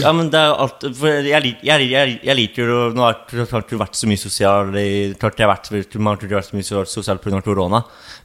[0.00, 3.18] Ja, men det er alt for jeg, lik- jeg, jeg, jeg liker jo Nå har
[3.36, 4.72] jeg ikke vært så mye sosial
[5.20, 7.42] Klart jeg har vært, man har vært så mye so- sosial pga.
[7.44, 7.82] korona,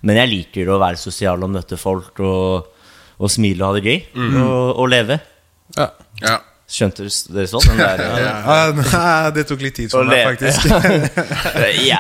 [0.07, 2.71] men jeg liker å være sosial og møte folk og,
[3.19, 3.99] og smile og ha det gøy.
[4.45, 5.19] Og, og leve.
[5.75, 5.89] Ja.
[6.23, 6.37] Ja.
[6.71, 7.03] Skjønte
[7.35, 7.65] dere sånn?
[7.67, 8.35] Den der, ja.
[8.47, 10.69] Ja, nei, det tok litt tid for meg, faktisk.
[11.91, 11.99] Ja.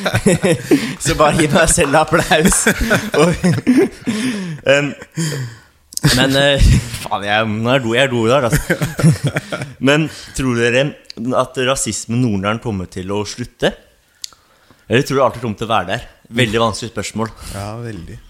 [1.04, 2.60] Så bare gi meg selv applaus.
[6.14, 6.66] Men eh,
[7.02, 8.62] Faen, jeg, nå er do, jeg er do i dag, altså.
[9.84, 10.06] Men
[10.36, 10.84] tror dere
[11.40, 13.72] at rasismen nordnæren kommer til å slutte?
[14.86, 16.06] Eller tror du alltid kommer til å være der?
[16.44, 17.32] Veldig vanskelig spørsmål.
[17.56, 18.20] Ja, veldig.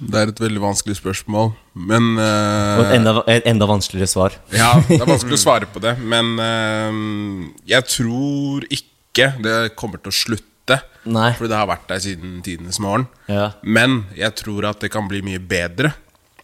[0.00, 4.36] Det er et veldig vanskelig spørsmål, men uh, Og et enda, et enda vanskeligere svar.
[4.54, 10.00] Ja, det er vanskelig å svare på det, men uh, jeg tror ikke det kommer
[10.00, 10.80] til å slutte.
[11.04, 11.32] Nei.
[11.36, 13.08] Fordi det har vært der siden tidenes morgen.
[13.28, 13.50] Ja.
[13.60, 15.92] Men jeg tror at det kan bli mye bedre.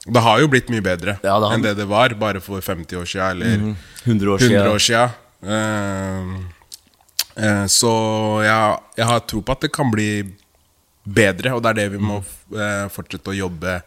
[0.07, 3.01] Det har jo blitt mye bedre Ja, det enn det det var bare for 50
[3.01, 3.73] år siden eller mm.
[4.05, 4.69] 100 år 100 siden.
[4.71, 5.11] år siden.
[5.47, 6.23] Uh,
[7.42, 7.92] eh, så
[8.47, 10.46] jeg, jeg har tro på at det kan bli bedre,
[11.07, 13.79] og det er det vi må eh, fortsette å jobbe,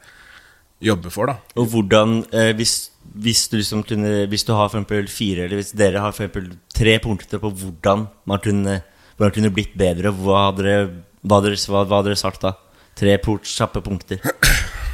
[0.84, 1.36] jobbe for, da.
[1.60, 5.60] Og hvordan eh, hvis, hvis, du liksom kunne, hvis du har for eksempel fire, eller
[5.60, 8.80] hvis dere har for eksempel tre punkter på hvordan man kunne,
[9.18, 10.90] hvordan kunne blitt bedre, hva hadde dere,
[11.22, 12.56] hva hadde dere, hva, hva hadde dere sagt da?
[13.00, 14.24] Tre port, kjappe punkter.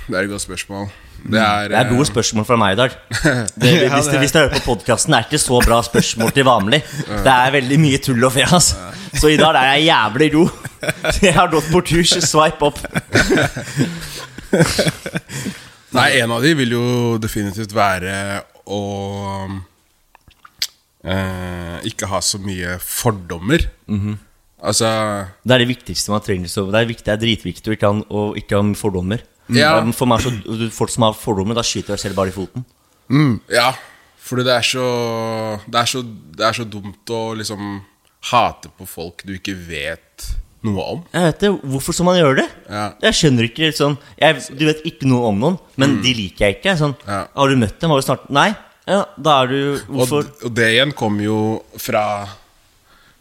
[0.05, 0.83] Det er et godt spørsmål.
[1.25, 2.97] Det er, Det er gode eh, spørsmål fra meg i dag.
[3.61, 6.45] Det, hvis, du, hvis du hører på podkasten, er det ikke så bra spørsmål til
[6.45, 6.83] vanlig.
[7.07, 8.75] Det er veldig mye tull og fjas.
[9.19, 10.45] Så i dag er jeg jævlig ro.
[11.23, 12.79] Jeg har gått på kurs, swipe opp.
[15.95, 16.85] Nei, en av de vil jo
[17.21, 18.13] definitivt være
[18.67, 18.81] å
[21.05, 23.67] eh, ikke ha så mye fordommer.
[23.91, 24.21] Mhm.
[24.65, 24.87] Altså
[25.45, 26.49] Det er det viktigste man trenger.
[26.49, 29.21] Så det er, viktig, det er dritviktig å ikke ha, å ikke ha fordommer.
[29.53, 29.75] Ja.
[29.93, 30.31] For meg så,
[30.73, 32.65] Folk som har fordommer, da skyter jeg selv bare i foten.
[33.53, 33.75] Ja,
[34.25, 34.85] fordi det er så
[35.69, 37.75] Det er så, det er så dumt å liksom
[38.31, 40.29] hate på folk du ikke vet
[40.65, 41.01] noe om.
[41.13, 42.45] Jeg vet det, Hvorfor skal man gjøre det?
[42.69, 42.85] Ja.
[43.05, 46.57] Jeg skjønner ikke sånn jeg, Du vet ikke noe om noen, men de liker jeg
[46.59, 46.77] ikke.
[46.79, 47.93] Sånn, Har du møtt dem?
[47.93, 48.49] Har du snart Nei.
[48.85, 49.59] Ja, da er du
[49.89, 50.25] Hvorfor?
[50.25, 51.37] Og, og det igjen kommer jo
[51.81, 52.05] fra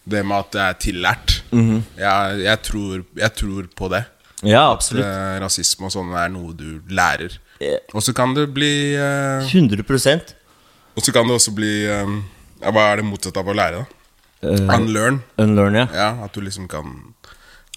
[0.04, 1.38] det med at det er tillært.
[1.54, 1.78] Mhm.
[1.96, 4.02] jeg, jeg, tror, jeg tror på det.
[4.44, 5.06] Ja, absolutt.
[5.06, 7.38] At eh, rasisme og sånn er noe du lærer.
[7.94, 12.10] Og så kan det bli eh, 100 Og så kan det også bli eh,
[12.60, 14.03] Hva er det motsatte av å lære, da?
[14.44, 15.20] Eh, Unlearn.
[15.40, 15.86] Unlearn, ja.
[15.94, 16.08] ja.
[16.26, 16.92] At du liksom kan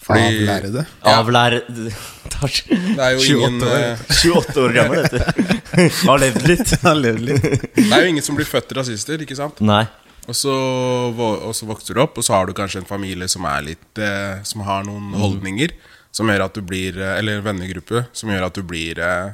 [0.08, 0.84] Avlære det?
[1.04, 1.18] Ja.
[1.20, 4.04] Avlære Det er jo 28 ingen år, eh,
[4.38, 5.48] 28 år gammel, dette.
[6.10, 6.74] Har levd litt.
[6.84, 7.48] Har levd litt.
[7.76, 9.60] Det er jo ingen som blir født rasister, ikke sant?
[9.66, 9.84] Nei.
[10.28, 10.54] Og så,
[11.18, 14.02] og så vokser du opp, og så har du kanskje en familie som er litt
[14.04, 15.22] eh, Som har noen mm.
[15.24, 15.76] holdninger
[16.18, 19.32] som gjør at du blir eh, Eller en vennegruppe som gjør at du blir eh,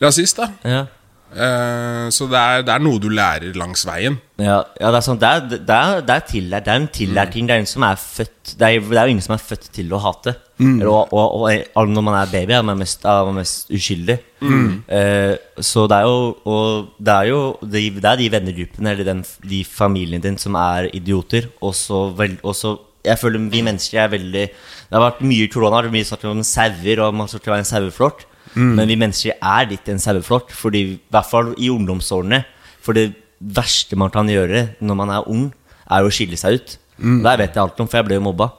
[0.00, 0.48] rasist, da.
[0.64, 0.86] Ja.
[1.30, 4.16] Eh, så det er, det er noe du lærer langs veien.
[4.40, 7.46] Ja, ja, det er sånn Det er, det er, det er, tillært, en tillært ting.
[7.46, 9.92] Det er ingen som er født Det er, det jo ingen som er født til
[9.94, 10.34] å hate.
[10.58, 10.80] Mm.
[10.90, 11.46] Og, og,
[11.78, 14.18] og når man er baby, er man mest, er man mest uskyldig.
[14.42, 14.70] Mm.
[14.88, 19.10] Eh, så det er jo Og det er jo de, Det er de vennegruppene eller
[19.12, 21.50] den, de familien din som er idioter.
[21.60, 25.48] Og så vel, og så- Jeg føler vi mennesker er veldig Det har vært mye
[25.48, 28.24] korona, det har vært mye snakk om sauer, og man skal ikke være en saueflokk.
[28.54, 28.74] Mm.
[28.78, 32.42] Men vi mennesker er litt en saueflokk, fordi i hvert fall i ungdomsårene.
[32.80, 33.10] For det
[33.40, 35.50] verste man kan gjøre når man er ung,
[35.90, 36.78] er å skille seg ut.
[37.00, 37.20] Mm.
[37.24, 38.50] Det vet jeg alt om, for jeg ble jo mobba.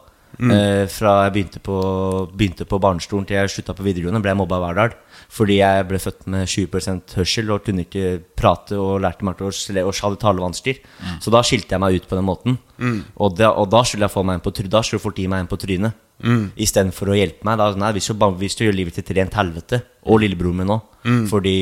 [0.42, 0.52] Mm.
[0.56, 1.78] Eh, fra jeg begynte på,
[2.34, 4.96] begynte på barnestolen til jeg slutta på videregående, ble jeg mobba hver dag.
[5.32, 9.52] Fordi jeg ble født med 20 hørsel og kunne ikke prate og lærte meg til
[9.84, 10.82] å hadde talevansker.
[11.24, 12.58] Så da skilte jeg meg ut på den måten.
[12.82, 12.98] Mm.
[13.16, 15.46] Og, da, og da skulle jeg få meg en på Da skulle folk gi meg
[15.46, 15.96] en på trynet.
[16.24, 16.52] Mm.
[16.58, 17.58] Istedenfor å hjelpe meg.
[17.58, 19.82] Da, nei, vi skal, bare- vi skal gjøre livet til et rent helvete.
[20.06, 20.82] Og lillebroren min òg.
[21.06, 21.24] Mm.
[21.32, 21.56] Fordi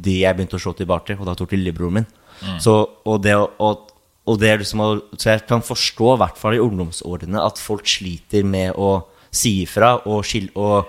[0.00, 2.06] de jeg begynte å slå tilbake, og da tok lillebroren min.
[2.42, 2.58] Mm.
[2.60, 2.74] Så,
[3.06, 3.90] og det, og,
[4.28, 4.80] og det liksom
[5.18, 9.62] Så jeg kan forstå, i hvert fall i ungdomsårene, at folk sliter med å si
[9.64, 10.86] ifra og, skille, og,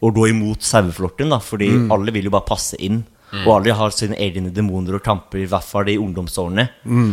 [0.00, 1.32] og gå imot saueflokken.
[1.42, 1.90] Fordi Mm.
[1.92, 3.02] alle vil jo bare passe inn.
[3.32, 3.44] Mm.
[3.46, 6.68] Og alle har sine egne demoner og kamper, i hvert fall i ungdomsårene.
[6.84, 7.12] Mm.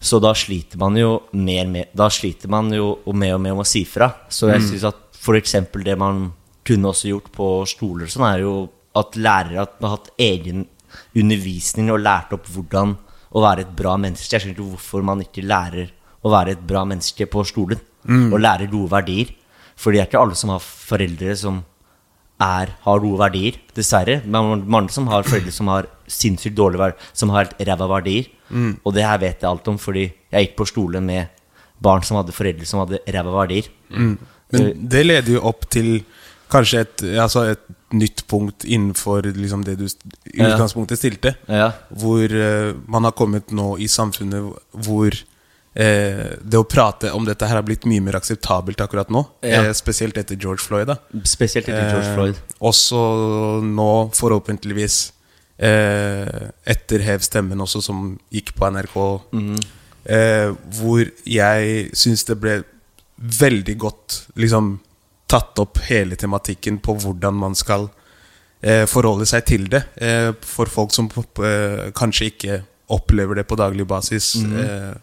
[0.00, 3.58] Så da sliter man jo mer med Da sliter man jo med og med om
[3.60, 4.08] å si fra.
[4.30, 4.68] Så jeg Mm.
[4.70, 4.96] synes at
[5.36, 6.32] eksempel det man
[6.64, 10.66] kunne også gjort på skoler, sånn er jo at lærere har hatt egen
[11.14, 12.96] undervisning og lært opp hvordan
[13.32, 14.32] å være et bra menneske.
[14.32, 15.90] Jeg skjønner ikke hvorfor man ikke lærer
[16.24, 17.80] å være et bra menneske på skolen.
[18.08, 18.32] Mm.
[18.32, 19.30] Og lærer gode verdier.
[19.76, 21.62] For det er ikke alle som har foreldre som
[22.40, 24.20] er, har gode verdier, dessverre.
[24.24, 28.30] Men mange som har foreldre som har sinnssykt dårlige verdier, som har helt ræva verdier.
[28.50, 28.72] Mm.
[28.84, 31.36] Og det her vet jeg alt om, fordi jeg gikk på skole med
[31.80, 33.70] barn som hadde foreldre som hadde ræva verdier.
[33.90, 34.16] Mm.
[34.50, 36.00] Men det leder jo opp til
[36.50, 37.62] kanskje et, altså et
[37.94, 41.34] nytt punkt innenfor liksom det du i utgangspunktet stilte.
[41.50, 41.70] Ja.
[41.90, 44.50] Hvor uh, man har kommet nå i samfunnet
[44.86, 45.14] hvor
[45.74, 49.24] eh, det å prate om dette her har blitt mye mer akseptabelt akkurat nå.
[49.46, 49.64] Ja.
[49.64, 50.88] Eh, spesielt etter George Floyd.
[50.90, 52.42] da Spesielt etter George Floyd.
[52.60, 53.00] Også
[53.64, 55.12] nå, forhåpentligvis,
[55.58, 58.98] eh, etter Hev stemmen også, som gikk på NRK.
[59.32, 59.56] mm.
[60.04, 62.62] eh, hvor jeg syns det ble
[63.20, 64.78] veldig godt liksom
[65.30, 67.88] tatt opp hele tematikken på hvordan man skal
[68.62, 69.84] eh, forholde seg til det.
[70.00, 72.58] Eh, for folk som eh, kanskje ikke
[72.90, 74.34] opplever det på daglig basis.
[74.42, 74.98] Mhm.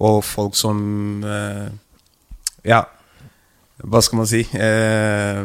[0.00, 1.68] Og folk som eh,
[2.64, 2.84] Ja,
[3.82, 4.44] hva skal man si?
[4.54, 5.44] Eh,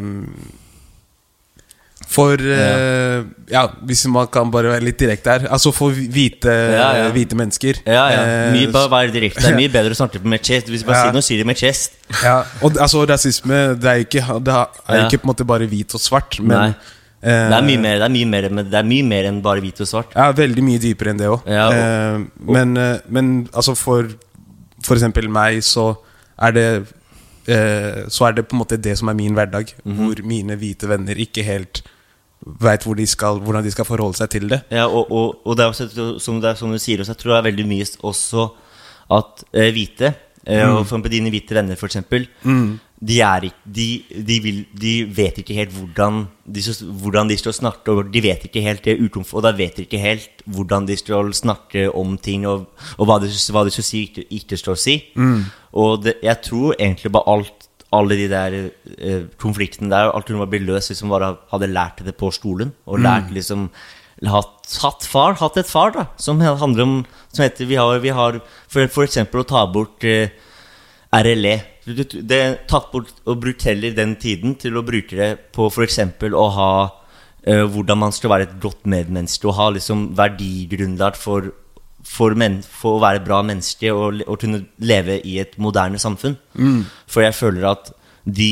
[2.07, 5.47] for eh, ja, hvis man kan bare være litt direkte her.
[5.51, 7.07] Altså for hvite, Ja, ja.
[7.11, 7.81] hvite mennesker.
[7.89, 8.21] Ja, ja.
[8.53, 9.41] Mye bare være direkte.
[9.43, 10.69] Det er mye bedre å snakke med chest.
[10.71, 11.07] Hvis bare Ja.
[11.07, 11.97] sier noe, sier det med chest.
[12.23, 15.67] Ja, og altså rasisme Det er jo ikke, det er ikke på en måte bare
[15.67, 16.69] hvit og svart, men Nei.
[17.27, 19.79] Det er mye mer, det er mye mer, det er mye mer enn bare hvit
[19.83, 20.11] og svart.
[20.15, 21.47] Ja, veldig mye dypere enn det òg.
[21.49, 22.77] Ja, og- men,
[23.09, 24.05] men altså for
[24.95, 25.95] Eksempel meg, så
[26.39, 26.67] er det
[27.47, 29.73] eh, Så er det på en måte det som er min hverdag.
[29.83, 29.95] Mhm.
[29.97, 31.81] Hvor mine hvite venner ikke helt
[32.45, 32.95] veit hvor
[33.41, 34.61] hvordan de skal forholde seg til det.
[34.71, 37.17] Ja, og, og, og det er også, som, det er, som du sier, også, jeg
[37.17, 38.43] tror det er veldig mye også
[39.17, 40.13] at eh, hvite,
[40.45, 40.75] eh, Mm.
[40.77, 42.79] og for dine hvite venner eksempel, Mm.
[42.99, 46.61] De, ikke- de, de, vil, de vet ikke helt hvordan de,
[47.01, 49.83] hvordan de skal snakke, og de vet ikke helt det utenfor, og da vet de
[49.85, 52.65] ikke helt hvordan de skal snakke om ting, og,
[52.97, 54.95] og hva, de, hva de skal si, ikke, ikke skal si.
[55.15, 55.43] Mm.
[55.73, 58.55] Og det, jeg tror egentlig bare alt alle de der
[58.99, 62.27] eh, konfliktene der Alt kunne bare bli løst hvis man bare hadde lært det på
[62.35, 62.73] skolen.
[62.85, 63.29] Og Mm.
[63.33, 63.69] liksom
[64.27, 68.09] hatt, hatt far, hatt et far da som handler om Som heter Vi har, vi
[68.09, 70.27] har for, for eksempel å ta bort eh,
[71.13, 71.61] RLE.
[71.87, 75.99] Det er tatt bort og brukt heller den tiden til å bruke det på f.eks.
[76.27, 76.71] å ha
[77.47, 81.53] uh, hvordan man skal være et godt medmenneske og ha liksom verdigrunnlag for,
[82.03, 86.35] for, men, for å være bra menneske og, og kunne leve i et moderne samfunn.
[86.59, 86.83] Mm.
[87.07, 87.93] For jeg føler at
[88.27, 88.51] de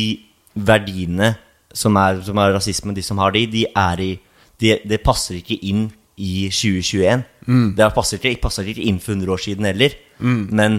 [0.56, 1.34] verdiene
[1.76, 4.12] som er, som er rasisme, de som har de, de er i
[4.56, 7.26] de, Det passer ikke inn i 2021.
[7.48, 7.74] Mm.
[7.76, 9.98] Det passer ikke, passer ikke inn for 100 år siden heller.
[10.19, 10.43] Mm.
[10.56, 10.78] Men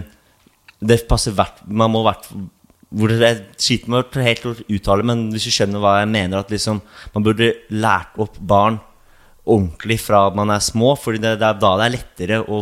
[0.81, 2.29] det passer hvert Man må hvert
[2.97, 3.41] hvor det er
[3.91, 6.79] å helt å uttale, men hvis du skjønner hva jeg mener At liksom
[7.15, 8.79] man burde lært opp barn
[9.47, 10.95] ordentlig fra man er små.
[10.99, 12.61] Fordi det, det er da det er lettere å,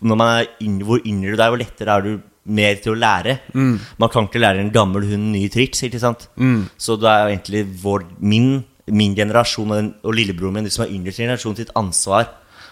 [0.00, 2.10] Når man er yngre, hvor yngre du er, hvor lettere er du
[2.46, 3.38] mer til å lære.
[3.56, 3.76] Mm.
[3.98, 5.82] Man kan ikke lære en gammel hund nye triks.
[5.86, 6.28] ikke sant?
[6.36, 6.66] Mm.
[6.78, 8.50] Så det er jo egentlig vår, min,
[8.86, 12.28] min generasjon og, den, og lillebroren min, de som er yngre generasjon, sitt ansvar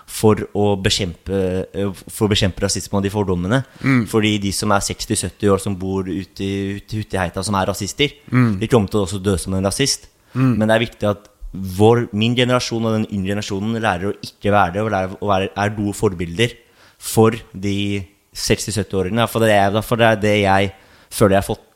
[0.07, 3.63] for å bekjempe, eh, for å bekjempe rasisme og de fordommene.
[3.83, 4.07] Mm.
[4.11, 8.59] Fordi de som er 60-70 år, som bor ute i ute som er rasister, Mm.
[8.61, 10.07] de kommer til å også dø som en rasist.
[10.35, 10.59] Mm.
[10.59, 14.51] Men det er viktig at vår, min generasjon og den yngre generasjonen lærer å ikke
[14.51, 16.57] være det, og lærer å være, er gode forbilder
[16.99, 19.29] for de 60-70-åringene.
[19.31, 20.73] For det, er, for det er det jeg
[21.15, 21.71] føler jeg har fått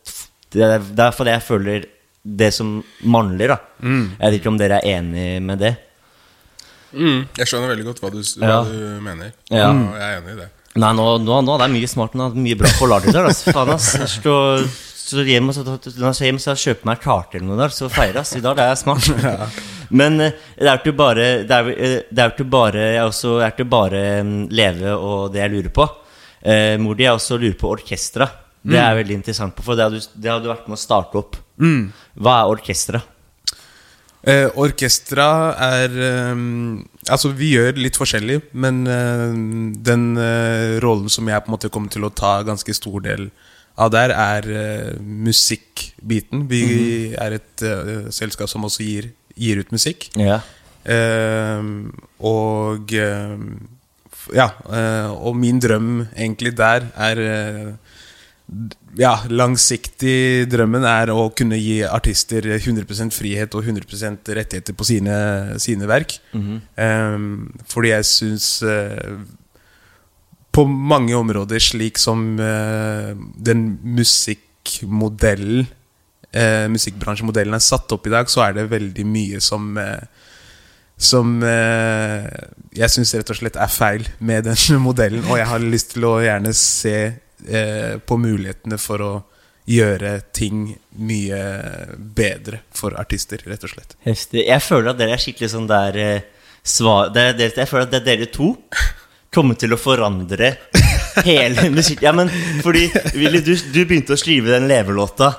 [0.51, 1.85] Det er det er for det jeg føler
[2.25, 3.59] det som mannlig, da.
[3.81, 4.17] Mm.
[4.19, 5.75] Jeg vet ikke om dere er enig med det?
[6.93, 7.25] Mm.
[7.37, 8.61] Jeg skjønner veldig godt hva du, hva Ja.
[8.65, 9.33] du mener.
[9.53, 9.69] Ja.
[9.73, 10.49] Og jeg er enig i det.
[10.79, 12.29] Nei, nå, nå, nå det er mye smart nå.
[12.39, 13.29] Mye bra på lager der.
[13.33, 13.53] Altså.
[13.57, 13.89] Faen, ass.
[13.99, 14.67] Jeg står,
[15.03, 15.65] står hjem, og så,
[16.23, 18.35] jeg hjem, så kjøper meg kart eller noe der, så feirer ass.
[18.39, 19.09] I dag det er smart.
[19.99, 23.39] Men eh, det er jo ikke bare Det er, jo, eh, ikke bare Jeg også,
[23.41, 25.87] er ikke bare mm, Leve og det jeg lurer på.
[26.45, 28.29] Eh, Mordi, jeg også lurer på orkestra.
[28.69, 30.77] Det er jeg veldig interessant på, for det har du, det har du vært med
[30.77, 31.39] å starte opp.
[31.63, 31.89] Mm.
[32.21, 33.01] Hva er orkestra?
[34.29, 35.29] Eh, orkestra
[35.65, 36.41] er eh,
[37.09, 39.31] Altså, vi gjør litt forskjellig, men eh,
[39.89, 43.31] den eh, rollen som jeg på en måte kommer til å ta ganske stor del
[43.81, 46.45] av der, er eh, musikkbiten.
[46.51, 46.61] Vi
[47.17, 50.11] er et eh, selskap som også gir, gir ut musikk.
[50.21, 50.41] Ja.
[50.85, 51.65] Eh,
[52.29, 53.35] og eh,
[54.13, 54.51] f- Ja,
[55.17, 57.21] og min drøm egentlig der er
[58.99, 65.17] ja, langsiktig drømmen er å kunne gi artister 100% frihet og 100% rettigheter på sine,
[65.61, 66.17] sine verk.
[66.33, 66.61] Mm -hmm.
[67.15, 69.19] um, fordi jeg syns uh,
[70.53, 75.67] På mange områder, slik som uh, den musikkmodellen
[76.37, 80.03] uh, Musikkbransjemodellen er satt opp i dag, så er det veldig mye som eh,
[81.01, 81.43] som
[82.75, 85.25] jeg syns rett og slett er feil med den modellen.
[85.31, 87.15] Og jeg har lyst til å gjerne se
[87.47, 89.13] eh, på mulighetene for å
[89.69, 91.41] gjøre ting mye
[91.99, 93.97] bedre for artister, rett og slett.
[94.07, 94.47] Heftig.
[94.49, 96.29] Jeg føler at dere er skikkelig sånn der eh,
[96.65, 98.55] svar, Jeg føler at det er dere to
[99.35, 100.55] kommer til å forandre
[101.27, 102.07] hele musikken.
[102.07, 102.33] Ja, men
[102.65, 105.35] fordi Willy, du, du begynte å skrive den levelåta.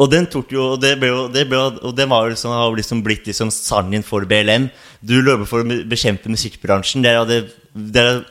[0.00, 2.70] Og den tok jo Og det, ble jo, det, ble, og det var liksom, har
[2.78, 4.70] liksom blitt liksom sangen for BLM.
[5.04, 7.04] Du løper for å bekjempe musikkbransjen.
[7.04, 8.22] Dere hadde Dere er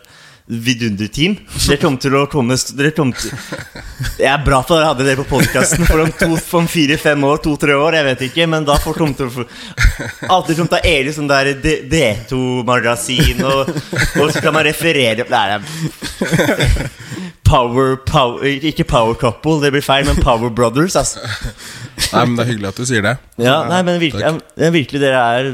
[0.48, 1.36] vidunderteam.
[1.68, 3.32] Dere kommer til å komme Dere kommer til
[4.22, 6.30] Jeg er bra for at dere hadde det på podkasten for om, to,
[6.60, 7.98] om fire-fem år, to-tre år.
[8.00, 9.46] Jeg vet ikke, men da får dere til å få
[10.32, 15.46] Alltid sånn ta Eli som der D- D2-magasin, og, og så kan man referere Nei,
[15.52, 16.90] det er
[17.52, 21.20] Power, power Ikke Power Couple, det blir feil, men Power Brothers, altså.
[22.12, 23.16] Nei, men Det er hyggelig at du sier det.
[23.44, 24.40] Ja, nei, men virkelig,
[24.74, 25.50] virkelig dere er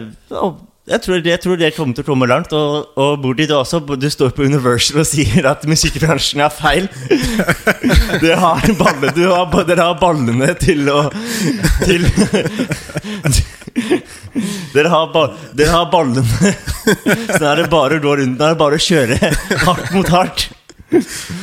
[0.88, 2.54] Jeg tror, jeg tror det kommer til å komme langt.
[2.56, 6.88] Og, og Bordi, du, også, du står på Universal og sier at musikkbransjen er feil.
[8.22, 11.10] Du har, balle, du har, dere har ballene til å
[11.84, 12.06] til,
[14.74, 15.24] dere, har ba,
[15.58, 16.24] dere har ballene.
[17.34, 19.18] Så nå er det bare å gå rundt Nå er det bare å kjøre
[19.66, 20.48] hardt mot hardt.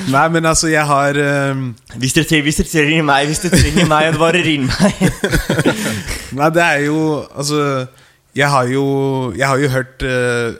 [0.08, 1.18] Nei, men altså, jeg har
[1.52, 1.66] um...
[2.00, 5.04] Hvis dere, hvis dere trenger meg, hvis dere trenger meg, bare ring meg.
[6.38, 7.60] Nei, det er jo Altså,
[8.34, 10.54] jeg har jo Jeg har jo hørt eh,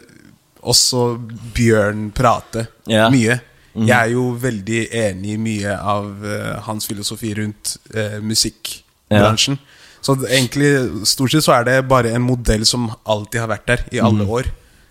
[0.62, 1.18] også
[1.54, 3.08] Bjørn prate Ja.
[3.10, 3.40] mye.
[3.74, 3.86] Mhm.
[3.88, 9.58] Jeg er jo veldig enig i mye av eh, hans filosofi rundt eh, musikkbransjen.
[10.04, 13.66] Så det, egentlig, stort sett så er det bare en modell som alltid har vært
[13.66, 14.30] der i alle Mhm.
[14.30, 14.44] år.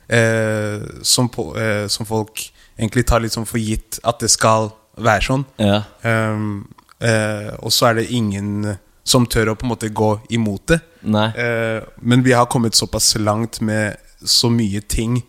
[0.09, 4.71] Eh, som, på, eh, som folk egentlig tar litt sånn for gitt at det skal
[4.97, 5.45] være sånn.
[5.57, 5.83] Ja.
[6.03, 6.67] Um,
[6.99, 10.79] eh, og så er det ingen som tør å på en måte gå imot det.
[11.03, 15.21] Eh, men vi har kommet såpass langt med så mye ting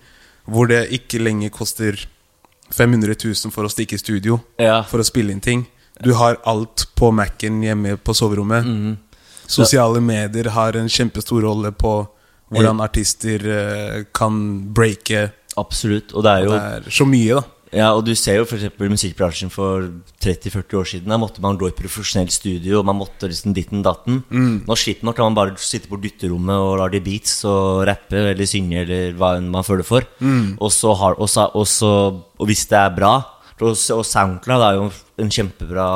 [0.46, 1.98] hvor det ikke lenger koster
[2.70, 4.82] 500 000 for å stikke i studio Ja.
[4.82, 5.66] for å spille inn ting.
[6.02, 8.64] Du har alt på Mac-en hjemme på soverommet.
[8.66, 8.96] Mm.
[9.46, 11.94] Sosiale medier har en kjempestor rolle på
[12.50, 15.30] hvordan artister eh, kan breake.
[15.56, 16.12] Absolutt.
[16.14, 17.42] Og det er jo Det er så mye, da.
[17.74, 19.88] Ja, og du ser jo eksempel musikkbransjen for
[20.22, 21.10] 30-40 år siden.
[21.10, 24.22] Da måtte man gå i profesjonelt studio, og man måtte liksom ditten datten.
[24.30, 24.64] Mm.
[24.68, 28.48] Nå slipper man, kan man bare sitte på dytterommet og lage beats og rappe eller
[28.48, 30.06] synge eller hva enn man føler for.
[30.20, 30.56] Mm.
[30.60, 33.14] Og, så har, og, så, og, så, og hvis det er bra
[33.62, 34.86] og, SoundCloud er jo
[35.22, 35.86] en kjempebra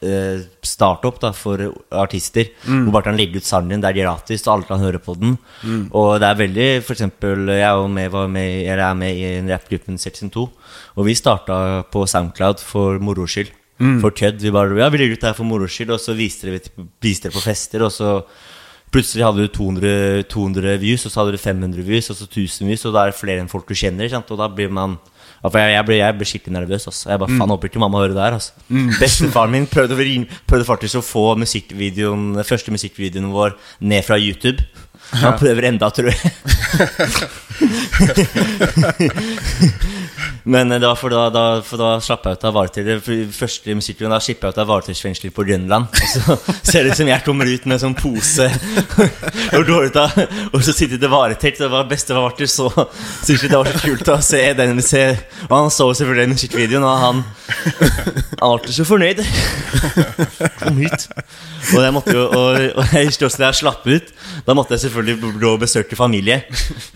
[0.00, 1.60] eh, startup da, for
[1.90, 2.48] artister.
[2.64, 2.86] Mm.
[2.86, 5.16] Hvor bare kan legge ut sangen din, det er gratis, og alle kan høre på
[5.20, 5.34] den.
[5.60, 5.82] Mm.
[5.92, 9.26] Og det er veldig For eksempel, jeg er med, var med, eller er med i
[9.36, 10.46] en rappgruppen Section 2.
[10.96, 13.52] Og vi starta på SoundCloud for moro skyld.
[13.82, 14.00] Mm.
[14.00, 14.40] For kødd.
[14.40, 16.64] Vi bare Ja, vi legger ut det her for moro skyld, og så viste dere,
[17.02, 18.22] dere på fester, og så
[18.92, 22.68] Plutselig hadde du 200, 200 views, og så hadde du 500 views, og så 1000
[22.68, 24.10] views, og da er det flere enn folk du kjenner.
[24.12, 24.28] Sant?
[24.28, 24.98] Og da blir man
[25.50, 26.84] for jeg, jeg, ble, jeg ble skikkelig nervøs.
[26.86, 27.08] Altså.
[27.10, 27.38] Jeg bare, Mm.
[27.40, 28.32] faen, håper ikke mamma hører det her.
[28.38, 28.52] Altså.
[28.68, 28.92] Mm.
[29.02, 29.96] Bestefaren min prøvde,
[30.46, 34.62] prøvde faktisk å få musikkvideoen, første musikkvideoen vår ned fra YouTube.
[35.18, 36.20] Han prøver enda, tror jeg.
[40.44, 43.10] Men eh, var for da, da, for da slapp jeg ut av varetekt.
[43.36, 45.88] Første musikkvideoen Da slipper jeg ut av varetektsfengsel på Grønland.
[45.92, 46.36] Og så
[46.70, 48.48] ser det ut som jeg kommer ut med en sånn pose
[49.56, 50.18] og går ut av
[50.52, 51.62] Og så sitter det varetekt.
[51.62, 54.82] Det var beste var til så jeg det var så kult å se den.
[54.82, 55.02] Se.
[55.48, 57.22] Og han så selvfølgelig den musikkvideoen, og han
[58.42, 59.22] Han alltid så fornøyd.
[60.58, 61.06] Kom hit.
[61.72, 64.12] Og jeg måtte jo Og, og jeg husker også da jeg slapp ut,
[64.46, 66.42] da måtte jeg selvfølgelig gå og besøke familie.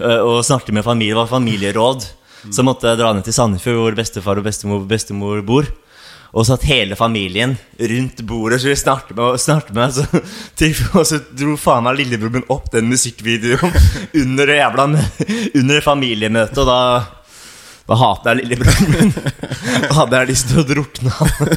[0.00, 1.14] øh, Og snakke med familie.
[1.14, 2.06] Det var familieråd.
[2.52, 5.68] Så måtte jeg dra ned til Sandefjord, hvor bestefar og bestemor, bestemor bor.
[6.36, 9.94] Og satt hele familien rundt bordet og vi snart med, snart med.
[9.96, 10.04] Så,
[10.58, 13.72] til, og så dro faen meg lillebror min opp den musikkvideoen
[14.22, 14.88] under det jævla
[15.54, 16.80] Under familiemøtet, og da
[17.86, 19.12] da hater jeg lillebroren min.
[19.86, 21.52] Da hadde jeg lyst til å drukne han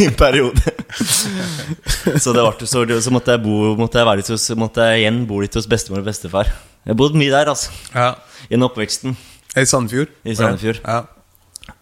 [0.00, 0.72] i en periode.
[0.96, 5.02] Så, det var, så, så måtte jeg, bo, måtte jeg være litt hos, måtte jeg
[5.02, 6.48] igjen bo litt hos bestemor og bestefar.
[6.82, 7.74] Jeg har bodd mye der, altså.
[7.92, 8.14] Ja.
[8.48, 9.18] Gjennom oppveksten.
[9.56, 10.12] I Sandefjord?
[10.24, 10.80] I Sandefjord.
[10.86, 11.02] Ja.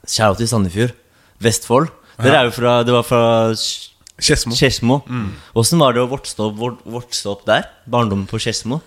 [0.08, 0.94] Kjære til Sandefjord.
[1.40, 1.90] Vestfold.
[2.20, 3.22] Dere er jo fra, det var fra
[4.20, 4.56] Skedsmo.
[4.56, 5.00] Skedsmo.
[5.08, 5.28] Mm.
[5.56, 7.68] Var det å vokse opp, vokse opp der?
[7.88, 8.82] Barndommen på Skedsmo?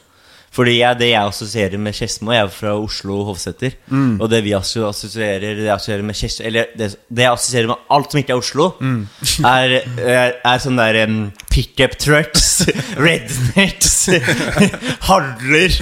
[0.53, 3.73] Fordi jeg, Det jeg assosierer med Skedsmo Jeg er fra Oslo Hovseter.
[3.89, 4.19] Mm.
[4.21, 7.88] Og det vi assosierer Det jeg assosierer med Skedsmo Eller det, det jeg assosierer med
[7.97, 9.07] alt som ikke er Oslo, Mm.
[9.55, 11.17] er, er, er sånn der um,
[11.49, 12.67] pickup trucks,
[13.05, 14.09] rednecks,
[15.09, 15.73] handler,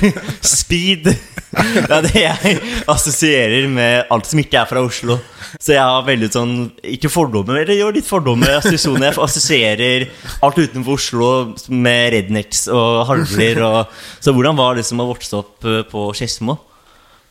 [0.43, 1.07] speed.
[1.87, 5.17] Det er det jeg assosierer med alt som ikke er fra Oslo.
[5.59, 6.53] Så jeg har veldig sånn
[6.93, 8.53] Ikke fordommer, eller jo, litt fordommer.
[8.55, 10.05] Jeg assosierer
[10.45, 11.31] alt utenfor Oslo
[11.67, 16.07] med rednecks og handler Og, så hvordan var det som å vokse opp eh, på
[16.15, 16.55] Skedsmo?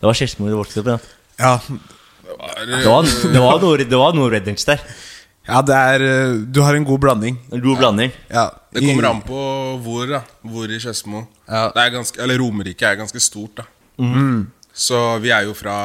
[0.00, 0.98] Det var Skedsmo du vokste opp i?
[1.40, 1.56] Ja.
[2.30, 4.84] Det var, det var, noe, det var noe rednecks der.
[5.48, 7.40] Ja, det er eh, Du har en god blanding.
[7.50, 8.12] En god blanding.
[8.28, 8.50] Ja.
[8.70, 9.40] Det kommer an på
[9.82, 10.22] hvor, da.
[10.44, 11.24] Hvor i Skedsmo.
[11.48, 13.70] Det er Eller Romerike er ganske stort, da.
[14.00, 14.50] Mm.
[14.72, 15.76] Så vi er jo fra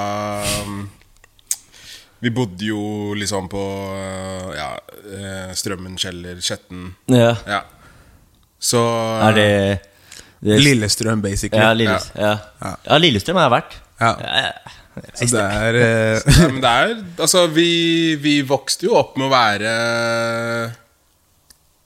[0.63, 0.86] um,
[2.24, 4.70] Vi bodde jo liksom på uh, ja,
[5.03, 6.93] eh, Strømmen, Kjeller, Skjetten.
[7.11, 7.61] Ja.
[8.59, 8.82] Så
[9.28, 9.49] Er det,
[10.39, 11.61] det Lillestrøm, basically.
[11.61, 12.38] Ja, Lilles, ja.
[12.63, 12.97] ja.
[12.97, 13.78] Lillestrøm har jeg vært.
[13.99, 14.13] Ja.
[15.13, 15.78] Så det er
[16.39, 19.72] ja, men det er Altså, vi, vi vokste jo opp med å være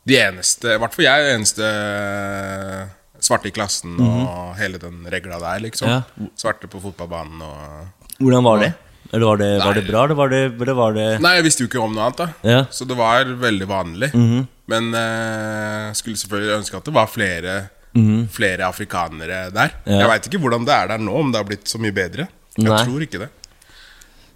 [0.10, 1.70] de eneste I hvert fall jeg er den eneste
[3.26, 5.90] svarte i klassen og hele den regla der, liksom.
[5.92, 6.30] Ja.
[6.40, 8.74] Svarte på fotballbanen og Hvordan var det?
[9.10, 11.64] Eller var det, var det bra, eller var det, eller var det Nei, jeg visste
[11.64, 12.28] jo ikke om noe annet, da.
[12.46, 12.62] Ja.
[12.70, 14.12] Så det var veldig vanlig.
[14.14, 14.48] Mhm.
[14.70, 17.54] Men eh, skulle selvfølgelig ønske at det var flere
[18.30, 19.74] flere afrikanere der.
[19.86, 20.04] Ja.
[20.04, 22.28] Jeg veit ikke hvordan det er der nå, om det har blitt så mye bedre.
[22.58, 22.84] Jeg Nei.
[22.86, 23.30] tror ikke det.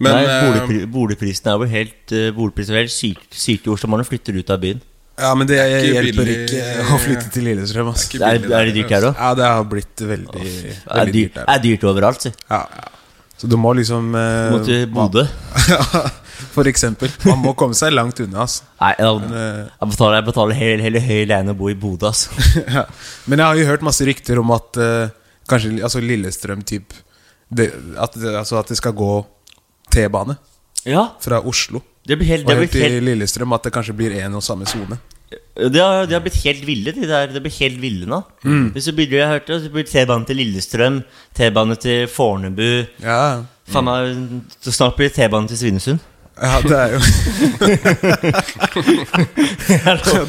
[0.02, 3.70] Men Nei, eh, boligpri boligprisen er jo helt uh, Boligprisen er helt sykt sykt i
[3.70, 3.88] Oslo.
[3.92, 4.82] Man flytter ut av byen.
[5.18, 7.88] Ja, men det ikke hjelper billig- ikke å flytte til Lillestrøm.
[7.92, 8.08] ass.
[8.08, 9.14] Det Er, billig er det dyrt her òg?
[9.20, 11.44] Ja, det har blitt veldig, Det er veldig dyrt dyrt, der.
[11.54, 12.32] er dyrt overalt, si.
[12.50, 12.62] Ja.
[13.38, 15.24] Så du må liksom eh, Må til Bodø.
[16.54, 17.10] For eksempel.
[17.26, 18.42] Man må komme seg langt unna.
[18.42, 18.62] ass.
[18.80, 21.74] Nei, jeg, Men, eh, jeg betaler, jeg betaler hele, hele høy leie å bo i
[21.78, 22.30] Bodø, altså.
[22.76, 22.84] ja.
[23.26, 25.08] Men jeg har jo hørt masse rykter om at eh,
[25.50, 26.92] kanskje altså Lillestrøm typ
[27.54, 29.10] at, altså at det skal gå
[29.92, 30.34] T-bane
[30.88, 33.52] Ja, fra Oslo det blir helt, og det har helt i Lillestrøm.
[33.56, 34.98] At det kanskje blir én og samme sone.
[35.56, 37.26] de har, de har blitt helt ville, de der.
[37.32, 38.22] De blir helt ville nå.
[38.44, 38.72] Mm.
[38.74, 41.00] Hvis du begynner, jeg hørte, så blir T-bane til Lillestrøm,
[41.34, 43.42] T-bane til Fornebu Ja,
[43.72, 44.16] Faen meg,
[44.60, 45.98] så Snart blir det T-bane til Svinesund.
[46.42, 46.98] ja det er jo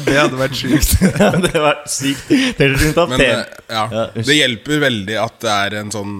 [0.06, 0.92] Det hadde vært sykt.
[1.02, 2.30] ja, det vært sykt.
[3.10, 6.14] Men eh, Ja, det hjelper veldig at det er en sånn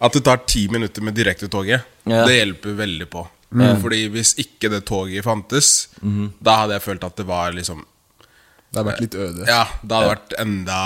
[0.00, 1.80] At det tar ti minutter med direktetoget.
[2.08, 2.24] Ja.
[2.26, 3.26] Det hjelper veldig på.
[3.50, 6.36] Fordi hvis ikke det toget fantes, mm.
[6.38, 9.46] da hadde jeg følt at det var liksom Det hadde vært litt øde.
[9.48, 10.80] Ja, det hadde vært enda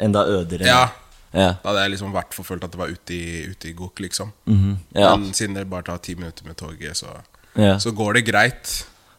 [0.00, 0.68] Enda ødere.
[0.68, 0.84] Ja.
[1.30, 1.50] Ja.
[1.62, 4.32] Da hadde jeg liksom vært forfølt at det var ute i, ute i gok, liksom.
[4.50, 4.78] Mhm.
[4.96, 5.12] ja.
[5.16, 7.20] Men siden det bare tar ti minutter med toget, så,
[7.54, 7.76] ja.
[7.78, 8.72] så går det greit.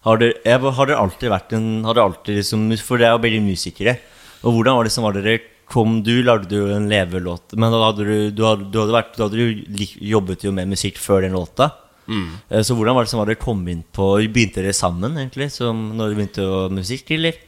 [0.07, 3.25] Har dere, har dere alltid vært en har dere alltid liksom, For dere er jo
[3.27, 3.99] begge musikere.
[4.41, 5.39] Og hvordan var det som var dere
[5.71, 9.13] kom Du lagde du en levelåt, men da hadde du, du, hadde, du hadde vært
[9.15, 9.85] Du hadde jo
[10.17, 11.69] jobbet jo med musikk før den låta.
[12.49, 15.51] Eh, Så hvordan var det som var dere kom inn på Begynte dere sammen, egentlig?
[15.53, 17.39] Som når dere begynte å musikk, eller?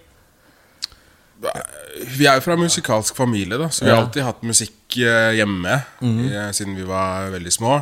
[2.16, 5.82] Vi er jo fra musikalsk familie, da så vi har alltid hatt musikk eh, hjemme
[6.00, 6.54] mm.
[6.56, 7.82] siden vi var veldig små.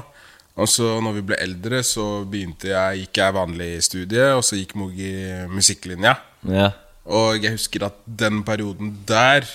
[0.59, 4.59] Og så når vi ble eldre, så begynte jeg, gikk jeg vanlig studie, og så
[4.59, 5.11] gikk Mogi
[5.49, 6.17] musikklinja.
[6.49, 6.71] Ja.
[7.07, 9.47] Og jeg husker at den perioden der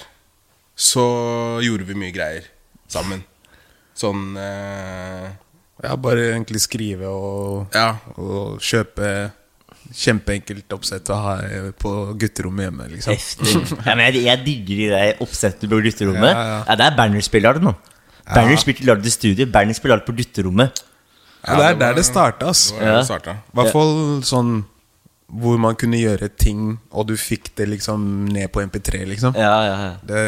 [0.77, 1.07] så
[1.65, 2.49] gjorde vi mye greier
[2.91, 3.23] sammen.
[3.97, 5.29] Sånn eh,
[5.85, 7.97] Ja, bare egentlig skrive og, Ja.
[8.17, 9.11] og kjøpe
[9.95, 11.35] kjempeenkelt oppsett å ha
[11.79, 13.67] på gutterommet hjemme, liksom.
[13.87, 16.33] Ja, men jeg, jeg digger de der oppsettene på gutterommet.
[16.33, 16.57] Ja, ja.
[16.67, 17.75] Ja, det er Banner-spillere, nå.
[18.27, 19.47] Banner spilte lagd i studio.
[19.55, 20.81] Banner spiller alt på gutterommet.
[21.47, 22.73] Ja, det er der det starta, ass.
[22.75, 22.97] Ja.
[22.99, 23.37] det starta.
[23.53, 23.95] I hvert fall
[24.27, 24.57] sånn
[25.27, 29.35] hvor man kunne gjøre ting, og du fikk det liksom ned på MP3, liksom.
[29.35, 29.93] Ja, ja, ja.
[30.07, 30.21] Det,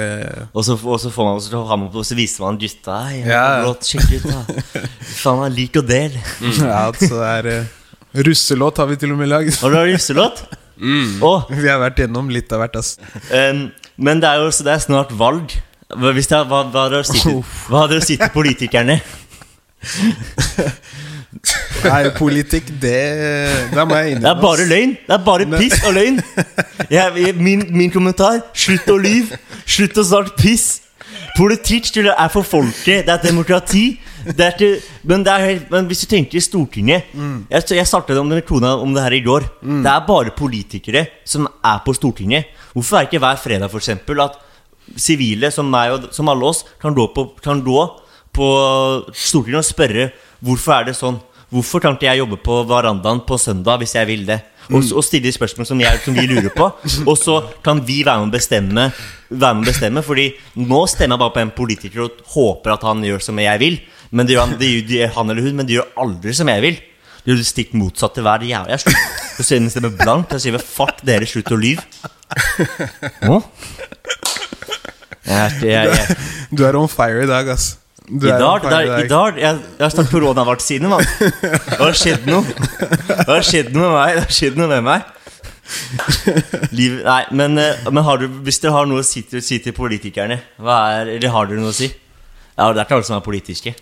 [0.53, 3.63] Og så, og så, får man, så, opp og så viser man gutta Ja.
[3.63, 4.43] låt, sjekk ut da
[5.23, 7.77] Faen meg, lik og del ja, altså det er uh,
[8.27, 9.53] Russelåt har vi til og med lagd.
[9.61, 10.43] Har du russelåt?
[11.23, 11.45] Oh.
[11.51, 12.97] Vi har vært gjennom litt av hvert, ass.
[13.31, 13.69] Um,
[14.01, 15.53] Men det er jo så det er snart valg
[15.89, 18.99] hvis det er, hva, hva, å har dere å si til politikerne?
[21.85, 23.01] Nei, politikk, det
[23.75, 24.95] Da må jeg Det er bare løgn.
[25.05, 26.21] Det er bare piss og løgn.
[26.91, 29.37] Jeg, min, min kommentar Slutt å lyve.
[29.69, 30.69] Slutt å starte piss.
[31.37, 33.05] Politikk er for folket.
[33.07, 33.85] Det er demokrati.
[34.25, 34.73] Det er til,
[35.07, 37.13] men, det er, men hvis du tenker i Stortinget
[37.49, 39.47] Jeg, jeg startet om kona om det her i går.
[39.63, 42.51] Det er bare politikere som er på Stortinget.
[42.73, 44.41] Hvorfor er det ikke hver fredag for eksempel At
[44.97, 47.83] sivile som meg og som alle oss Kan gå på, kan gå
[48.35, 48.49] på
[49.13, 50.11] Stortinget og spørre
[50.45, 51.19] Hvorfor er det sånn
[51.49, 54.37] Hvorfor kan ikke jeg jobbe på verandaen på søndag hvis jeg vil det?
[54.69, 56.67] Og, og stille spørsmål som, jeg, som vi lurer på.
[57.09, 58.85] Og så kan vi være med å bestemme,
[59.31, 60.27] være med å bestemme Fordi
[60.61, 63.81] nå stemmer jeg bare på en politiker og håper at han gjør som jeg vil.
[64.13, 66.65] Men det gjør han, det gjør, han eller hun, men de gjør aldri som jeg
[66.67, 66.79] vil.
[67.25, 70.37] De gjør det stikk motsatte hver jævla Jeg slutter å sende stemme blankt.
[70.37, 71.85] Jeg sier fuck dere, slutt å lyve.
[73.25, 73.41] Nå?
[75.29, 76.17] Jeg, jeg, jeg,
[76.53, 77.79] Du er on fire i dag, ass.
[78.09, 81.05] I dag, on fire det er- i dag Jeg, jeg har snart koronavaksine, mann.
[81.21, 82.43] Det har skjedd noe.
[82.49, 84.15] Det har skjedd noe med meg.
[84.17, 85.03] Det har skjedd noe med meg.
[86.73, 89.59] Liv, nei, men, eh, men har du, hvis dere har noe å si til, si
[89.61, 91.91] til politikerne, er, eller har dere noe å si?
[92.57, 93.75] Ja, Det er ikke alle som er politiske.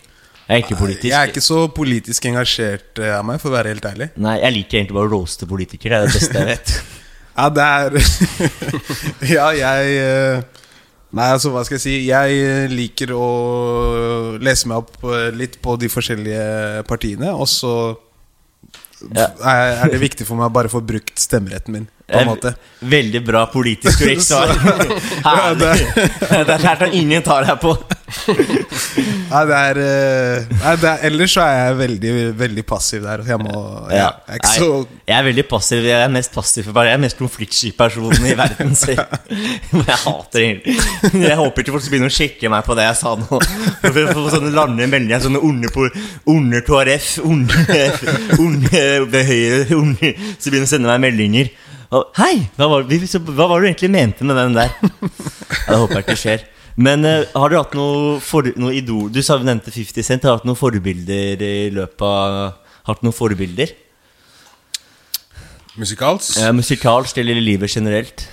[0.46, 1.08] Jeg er ikke politisk.
[1.10, 4.10] Jeg er ikke så politisk engasjert eh, av meg, for å være helt ærlig.
[4.22, 6.02] Nei, jeg liker egentlig bare å roaste politikere.
[6.02, 6.76] Det er det beste jeg vet.
[7.36, 7.90] Ja, det er
[9.36, 10.62] Ja, jeg eh,
[11.14, 11.94] Nei, altså, hva skal jeg si?
[12.08, 13.26] Jeg eh, liker å
[14.42, 17.72] lese meg opp eh, litt på de forskjellige partiene, og så
[19.14, 19.28] Ja.
[19.44, 22.52] er er det viktig for meg å bare få brukt stemmeretten min, på en måte.
[22.86, 24.52] Veldig bra politisk korrekt svar.
[25.26, 25.74] Herlig.
[26.30, 27.74] Det er klart at ingen tar deg på.
[29.26, 33.24] Nei, det er, eh, nei, det er Ellers så er jeg veldig, veldig passiv der.
[33.26, 33.56] Jeg må
[33.90, 35.88] ja, Jeg er ikke Nei, jeg er veldig passiv.
[35.88, 36.68] Jeg er mest passiv.
[36.70, 38.70] Jeg er mest konfliktsky personen i verden.
[38.78, 39.02] Så jeg,
[39.72, 40.76] men jeg hater det.
[41.26, 43.26] Jeg håper ikke folk skal begynne å sjekke meg på det jeg sa nå.
[43.82, 45.90] For, sånne lande meldinger, sånne onde, på-
[46.36, 47.82] onde KrF, onde,
[48.38, 51.50] onde onde Høyre, onde Så begynner å sende meg meldinger.
[52.18, 52.46] Hei!
[52.56, 54.70] Hva var, vi- så- hva var det du egentlig mente med den der?
[55.66, 56.44] Ja, det håper jeg ikke skjer.
[56.76, 60.26] Men uh, har du hatt noe, for, noe idol Du sa vi nevnte 50 Cent.
[60.26, 63.72] Har du hatt noen forbilder i løpet av Hatt noen forbilder?
[65.76, 66.38] Musikalsk?
[66.40, 68.26] Ja, musikalsk eller i livet generelt?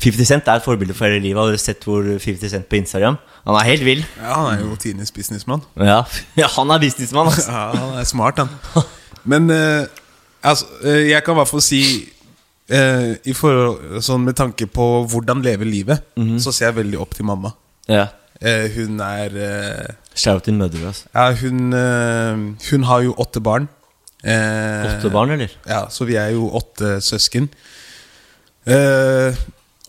[0.00, 1.38] 50 Cent er et forbilde for hele livet.
[1.38, 3.18] Har dere sett hvor 50 Cent på Instagram?
[3.44, 4.00] Han er helt vill.
[4.16, 5.62] Ja, han er jo tidenes businessmann.
[5.76, 6.02] Ja,
[6.40, 7.28] ja han er businessmann.
[7.30, 7.50] Altså.
[7.50, 8.86] Ja, han er smart, han.
[9.28, 9.84] Men uh,
[10.42, 11.82] altså, eh, jeg kan i hvert fall si
[12.70, 16.06] eh, i forhold, sånn Med tanke på hvordan leve livet,
[16.40, 17.52] så ser jeg veldig opp til mamma.
[17.90, 18.06] Ja.
[18.40, 20.86] Eh, hun er eh, Shout til mødre.
[20.90, 21.08] Altså.
[21.14, 23.68] Ja, hun, eh, hun har jo åtte barn.
[24.24, 25.52] Eh, Åtte barn, eller?
[25.68, 27.48] Ja, så vi er jo åtte søsken.
[28.68, 29.36] Eh,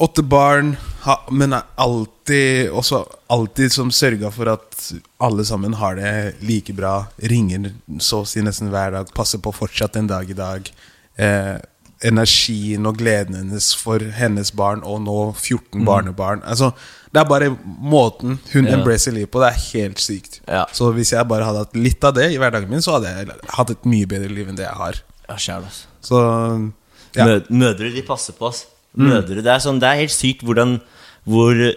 [0.01, 3.01] åtte barn, ha, men er alltid også
[3.31, 4.77] alltid som sørga for at
[5.21, 6.13] alle sammen har det
[6.47, 7.07] like bra.
[7.31, 9.11] Ringer så å si nesten hver dag.
[9.15, 10.71] Passer på fortsatt en dag i dag.
[11.17, 11.57] Eh,
[12.03, 15.85] energien og gleden hennes for hennes barn og nå 14 Mm.
[15.85, 16.41] barnebarn.
[16.43, 16.71] Altså,
[17.13, 18.77] det er bare måten hun Ja.
[18.77, 19.39] embracer livet på.
[19.39, 20.39] Det er helt sykt.
[20.47, 20.65] Ja.
[20.73, 23.27] Så hvis jeg bare hadde hatt litt av det i hverdagen min, så hadde jeg
[23.49, 24.95] hatt et mye bedre liv enn det jeg har.
[25.29, 25.85] Ja, kjære, altså.
[26.01, 26.71] Så
[27.15, 27.25] ja.
[27.49, 28.65] Mødre, de passer på oss.
[28.97, 29.25] Mm.
[29.27, 30.81] Det er, sånn, det er helt sykt hvordan
[31.27, 31.75] hvor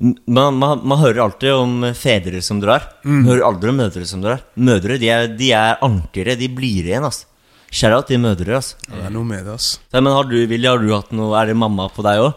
[0.00, 2.84] man, man, man hører alltid om fedre som drar.
[3.04, 3.22] Mm.
[3.24, 4.40] Man hører aldri om mødre som drar.
[4.56, 6.36] Mødre de er, de er artigere.
[6.38, 7.02] De blir igjen.
[7.04, 7.26] Altså.
[7.70, 8.54] Shout-out til mødre.
[8.56, 8.76] Altså.
[8.88, 9.74] Det er noe med det, ass.
[9.92, 12.32] Nei, men har du, Willy, har du hatt noe Er det mamma på deg òg?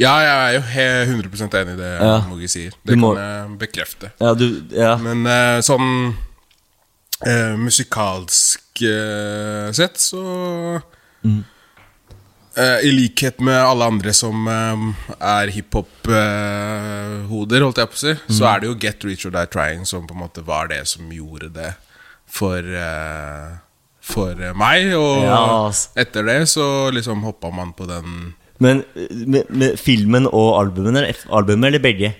[0.00, 0.60] Ja, jeg er jo
[1.20, 2.14] 100% enig i det Ja.
[2.30, 2.72] Mogi sier.
[2.86, 4.10] Det må- kan jeg bekrefte.
[4.20, 4.96] Ja, du, ja.
[4.96, 6.14] Men uh, sånn
[7.26, 10.80] uh, musikalsk uh, sett, så
[11.24, 11.44] Mm.
[12.60, 18.48] I likhet med alle andre som er hiphop-hoder, holdt jeg på å si, så Mm.
[18.54, 21.08] er det jo Get Rich or Die Trying som på en måte var det som
[21.10, 21.74] gjorde det
[22.26, 22.58] for
[24.00, 24.92] For eh, meg.
[24.96, 25.42] Og Ja,
[26.00, 28.82] etter det så liksom hoppa man på den Men
[29.26, 32.10] med, med filmen og albumen, eller, albumet, eller begge?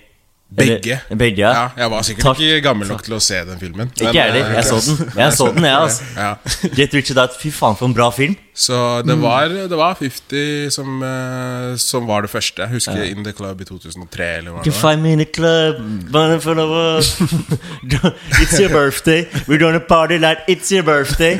[0.51, 0.97] Begge.
[1.07, 1.51] Eller, begge ja.
[1.55, 2.39] Ja, jeg var sikkert Takk.
[2.43, 3.87] ikke gammel nok til å se den filmen.
[3.95, 4.49] Ikke jeg heller.
[4.49, 5.11] eh, Jeg så den.
[5.21, 6.03] Jeg så den, jeg, altså.
[6.17, 6.33] Ja.
[6.75, 8.35] Get Rich or Die Fy faen, for en bra film.
[8.53, 8.75] Så
[9.07, 9.21] det Mm.
[9.23, 12.59] var, det var 50 som, eh, som var det første.
[12.65, 13.03] Jeg husker Ja.
[13.15, 14.27] In The Club i 2003.
[14.41, 14.81] Eller hva You det var.
[14.91, 15.79] find me in the club,
[18.43, 19.23] it's your birthday.
[19.47, 21.39] We're gonna party like it's your birthday.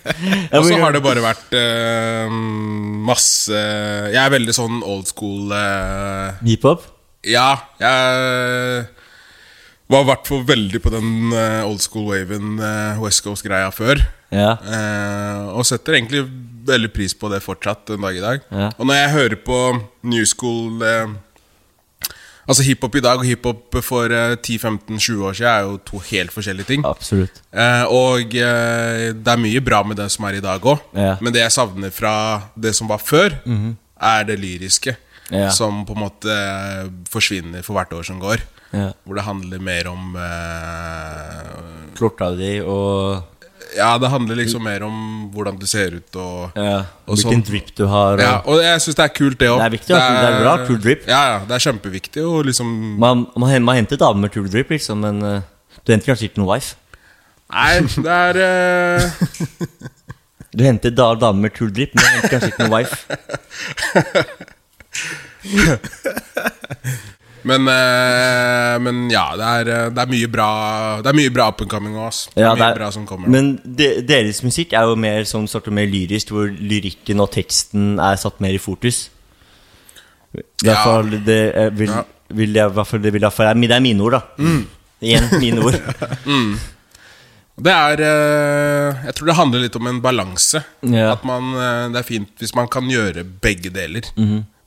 [0.52, 2.28] Og så har det bare vært uh,
[3.08, 3.56] masse
[4.12, 6.84] Jeg er veldig sånn old school uh, Hiphop?
[7.26, 7.48] Ja,
[7.80, 8.86] jeg
[9.90, 14.00] var i hvert fall veldig på den eh, old school waven, eh, West Coast-greia før.
[14.32, 14.52] Ja.
[14.62, 16.22] Eh, og setter egentlig
[16.70, 18.44] veldig pris på det fortsatt den dag i dag.
[18.54, 18.68] Ja.
[18.78, 19.58] Og når jeg hører på
[20.06, 21.16] new school eh,
[22.50, 26.32] Altså hiphop i dag og hiphop for eh, 10-15-20 år siden er jo to helt
[26.34, 26.86] forskjellige ting.
[26.88, 27.36] Absolutt.
[27.54, 30.80] Eh, og det er mye bra med det som er i dag òg.
[30.98, 31.12] Ja.
[31.22, 32.14] Men det jeg savner fra
[32.58, 33.76] det som var før, Mhm.
[34.02, 34.96] er det lyriske.
[35.30, 35.50] Ja.
[35.54, 36.36] Som på en måte
[37.10, 38.42] forsvinner for hvert år som går.
[38.74, 38.92] Ja.
[39.04, 41.46] Hvor det handler mer om eh,
[41.98, 43.24] Klorta di og
[43.76, 44.94] Ja, det handler liksom mer om
[45.34, 48.80] hvordan du ser ut og, Ja, og hvilken drip du har, og- Ja, og jeg
[48.82, 49.58] syns det er kult, det òg.
[49.58, 50.12] Det er viktig, altså.
[50.14, 51.06] Det er bra, cool drip.
[51.06, 52.66] Ja, ja, det er kjempeviktig å liksom
[52.98, 55.40] Man, man, man henter damer med cool drip, liksom, men uh,
[55.84, 56.74] du henter kanskje ikke noen wife.
[57.50, 59.10] Nei, det er uh...
[60.50, 63.06] Du henter da, damer med cool drip, men du henter kanskje ikke noen wife.
[67.42, 70.48] Men, eh, men ja, det er, eh, det er mye bra
[71.00, 72.12] Det er mye bra up and coming òg.
[72.36, 73.28] Er Ja, det er- bra som kommer.
[73.28, 73.30] nå.
[73.32, 77.30] Men de, deres musikk er jo mer sånn sort of mer lyrisk, hvor lyrikken og
[77.32, 79.08] teksten er satt mer i fokus.
[80.36, 80.84] I hvert Ja.
[80.84, 82.04] fall det eh, vil, Ja.
[82.28, 84.22] vil jeg, i hvert fall, det vil jeg, for det er mine ord, da.
[84.38, 84.66] Mm.
[85.02, 85.80] Igjen mine ord.
[86.26, 86.58] Mm.
[87.62, 90.62] Det er eh, Jeg tror det handler litt om en balanse.
[90.82, 91.12] Ja.
[91.12, 94.02] At man, eh, Det er fint hvis man kan gjøre begge deler.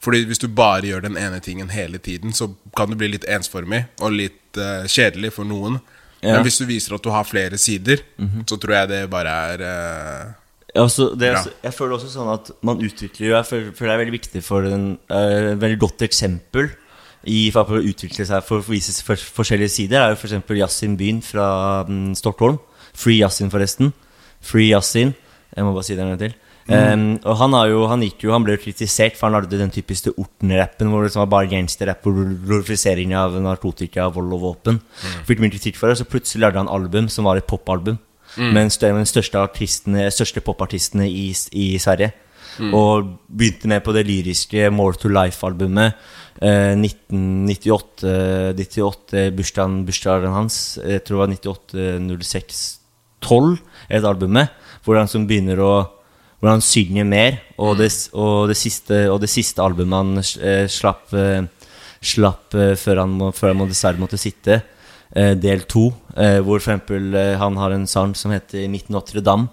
[0.04, 3.24] Fordi hvis du bare gjør den ene tingen hele tiden, så kan det bli litt
[3.32, 5.78] ensformig og litt uh, kjedelig for noen.
[6.24, 6.36] Ja.
[6.38, 8.44] Men hvis du viser at du har flere sider, Mhm.
[8.48, 10.34] så tror jeg det bare er uh,
[10.76, 11.44] Ja, det, Bra.
[11.64, 14.44] jeg føler også sånn at man utvikler jo Jeg føler, føler det er veldig viktig
[14.44, 16.72] for en uh, veldig godt eksempel
[17.30, 20.02] i, for å utvikle seg for å vise for, forskjellige sider.
[20.02, 20.50] er jo f.eks.
[20.60, 22.58] Yasin Byen fra um, Stockholm.
[22.94, 23.94] Free Yasin, forresten.
[24.42, 25.14] Free Yasin.
[25.56, 26.34] Jeg må bare si det en gang til.
[26.64, 26.74] Mm.
[26.74, 29.60] Um, og han, har jo, han, gikk jo, han ble jo kritisert, for han lagde
[29.60, 34.46] den typiske Orten-rappen hvor det liksom var bare gangsterrapp og glorifisering av narkotika, vold og
[34.46, 34.80] våpen.
[35.28, 38.00] Fikk mye kritikk for det, så plutselig lagde han album som var et popalbum.
[38.38, 38.54] Mm.
[38.56, 39.44] Med de den største,
[40.16, 42.14] største popartistene i, i Sverige.
[42.60, 42.74] Mm.
[42.78, 45.94] Og begynte med på det lyriske More to Life-albumet.
[46.42, 50.80] Eh, 1998, 98 bursdagen, bursdagen hans.
[50.82, 51.34] Jeg tror det var
[52.08, 53.58] 98-06-12,
[53.90, 54.48] et albumet.
[54.84, 55.74] Hvor han som begynner å
[56.44, 57.38] Hvor han synger mer.
[57.56, 57.88] Og det,
[58.20, 61.46] og det, siste, og det siste albumet han eh, slapp, eh,
[62.04, 64.60] slapp eh, før, han må, før han dessverre måtte sitte.
[65.14, 65.92] Del to,
[66.42, 69.46] hvor for eksempel han har en sang som heter 'Mitt Notre-Dame'.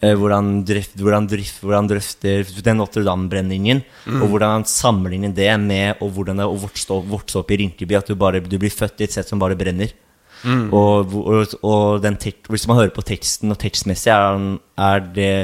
[0.00, 3.82] Hvor han, drift, hvor, han drøft, hvor han drøfter den Notre-Dame-brenningen.
[4.06, 4.22] Mm.
[4.22, 7.58] Og hvordan han sammenligner det med og hvordan det er å vokse vokse opp i
[7.60, 7.98] Rinkeby.
[8.00, 9.92] At du, bare, du blir født i et sett som bare brenner.
[10.40, 10.72] Mm.
[10.72, 14.40] Og, og, og den tek, hvis man hører på teksten, og tekstmessig er,
[14.88, 15.34] er det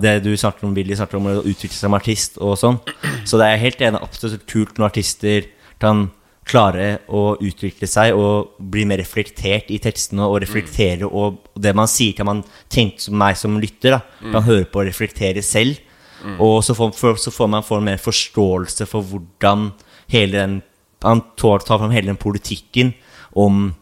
[0.00, 2.80] det du snakker om, Willy snakker om å utvikle seg som artist og sånn.
[3.24, 5.50] Så det er jeg helt enig absolutt kult når artister
[5.80, 6.10] kan
[6.50, 11.86] klare å utvikle seg og bli mer reflektert i tekstene og reflektere og det man
[11.90, 12.42] sier til man
[12.72, 14.32] tenkte som meg som lytter, da, Mm.
[14.32, 15.78] kan høre på og reflektere selv.
[16.24, 16.40] Mm.
[16.40, 19.72] Og så får, så får man En mer forståelse for hvordan
[20.08, 20.62] hele den
[21.02, 22.92] Han tar fram hele den politikken
[23.34, 23.74] om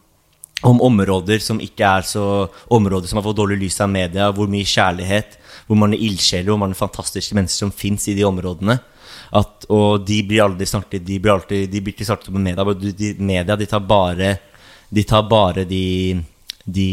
[0.63, 4.47] om områder som ikke er så Områder som har fått dårlig lys av media, hvor
[4.47, 5.37] mye kjærlighet,
[5.69, 8.79] hvor mange ildsjeler, hvor mange fantastiske mennesker som fins i de områdene.
[9.37, 12.43] At, og de blir aldri snakket De blir, alltid, de blir ikke snakket om i
[12.47, 12.65] media.
[12.73, 14.31] De, de, media de tar bare
[14.89, 16.17] De tar bare de,
[16.65, 16.89] de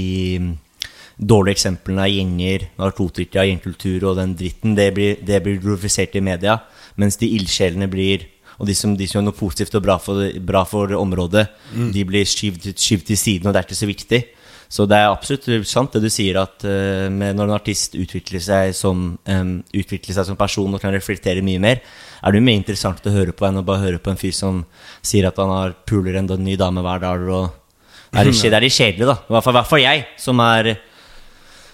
[1.17, 4.75] dårlige eksemplene av gjenger, narkotika, gjengkultur og den dritten.
[4.77, 6.59] Det blir, det blir glorifisert i media.
[7.01, 10.29] Mens de ildsjelene blir og de som, de som gjør noe positivt og bra for,
[10.41, 11.47] bra for området,
[11.77, 11.91] Mm.
[11.93, 14.21] de blir skyvd, skyvd til siden, og det er ikke så viktig.
[14.69, 18.43] Så det er absolutt sant det du sier, at uh, med, når en artist utvikler
[18.43, 21.83] seg, som, um, utvikler seg som person og kan reflektere mye mer,
[22.23, 24.35] er det jo mer interessant å høre på enn å bare høre på en fyr
[24.35, 24.65] som
[25.05, 27.25] sier at han har puler en ny dame hver dag.
[27.31, 29.19] Og er det, det er litt kjedelig, da.
[29.23, 30.75] I hvert fall, i hvert fall jeg, som er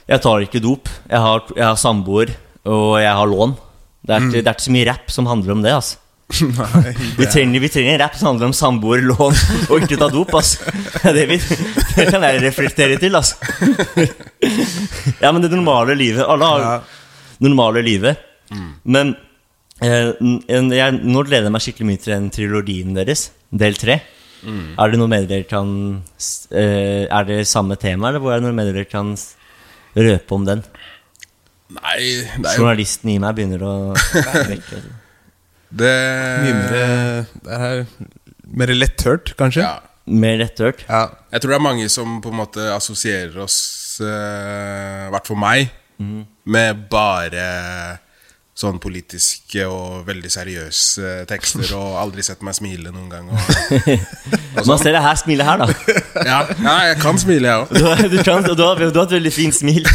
[0.02, 0.88] Jeg tar ikke dop.
[1.08, 2.34] Jeg har, jeg har samboer,
[2.66, 3.54] og jeg har lån.
[4.02, 6.01] Det er, ikke, det er ikke så mye rapp som handler om det, altså.
[7.18, 9.36] Vi, trenger, vi trenger en rapp som handler om samboer, lån
[9.68, 10.32] og ikke ta dop.
[10.38, 10.54] Ass.
[11.02, 11.38] Det, vi,
[11.96, 13.16] det kan jeg reflektere til.
[13.18, 13.34] Ass.
[15.20, 16.88] Ja, men det normale livet Alle har
[17.42, 18.22] normale livet.
[18.84, 19.14] Men
[19.82, 24.00] eh, jeg, nå gleder jeg meg skikkelig mye til den trilogien deres, del tre.
[24.42, 24.72] Mm.
[24.80, 25.68] Er det noe mer dere kan
[26.50, 29.14] eh, Er det samme tema, eller hvor er det noe mer dere kan
[29.94, 30.64] røpe om den?
[31.72, 33.74] Nei, jo Journalisten i meg begynner å
[34.52, 34.82] vekke
[35.72, 35.92] Det
[36.42, 37.84] Mye mer Det er
[38.52, 39.64] mer letthørt, kanskje?
[39.64, 39.78] Ja.
[40.12, 40.82] Mer letthørt?
[40.88, 41.06] Ja.
[41.32, 43.56] Jeg tror det er mange som på en måte assosierer oss,
[44.02, 45.70] i uh, hvert fall meg,
[46.02, 46.24] mm.
[46.52, 47.46] med bare
[48.52, 53.30] sånn politiske og veldig seriøse tekster, og aldri sett meg smile noen gang.
[53.32, 53.38] Og,
[54.60, 55.94] og Man ser det her smilet her, da.
[56.30, 58.04] ja, ja, jeg kan smile, jeg Du, òg.
[58.12, 59.88] du, kan, du, har, du har et veldig fint smil.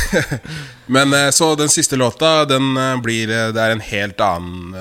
[0.90, 4.76] Men eh, så den siste låta, den eh, blir eh, Det er en helt annen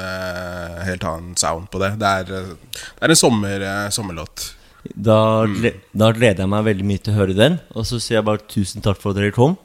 [0.87, 1.97] Helt annen sound på det.
[2.01, 4.53] Det er, det er en sommer, sommerlåt.
[4.95, 5.81] Da, mm.
[5.99, 7.59] da gleder jeg meg veldig mye til å høre den.
[7.75, 9.57] Og så sier jeg bare tusen takk for at dere kom.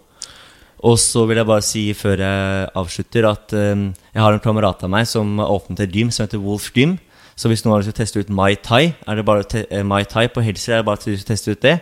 [0.87, 4.81] Og så vil jeg bare si før jeg avslutter, at eh, jeg har en kamerat
[4.83, 6.97] av meg som har åpnet et gym som heter Wolf Gym.
[7.37, 9.65] Så hvis noen har lyst til å teste ut Mai Tai, er det bare te
[9.69, 11.77] eh, Mai Tai på Helser, er det bare til å teste ut det.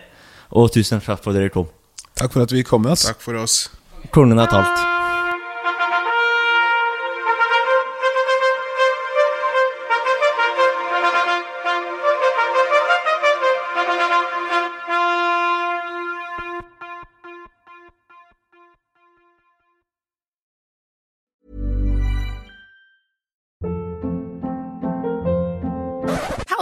[0.52, 1.68] Og tusen takk for at dere kom.
[2.20, 3.08] Takk for at vi kom med oss.
[3.08, 3.62] Takk for oss.
[4.12, 4.99] Kronen er talt.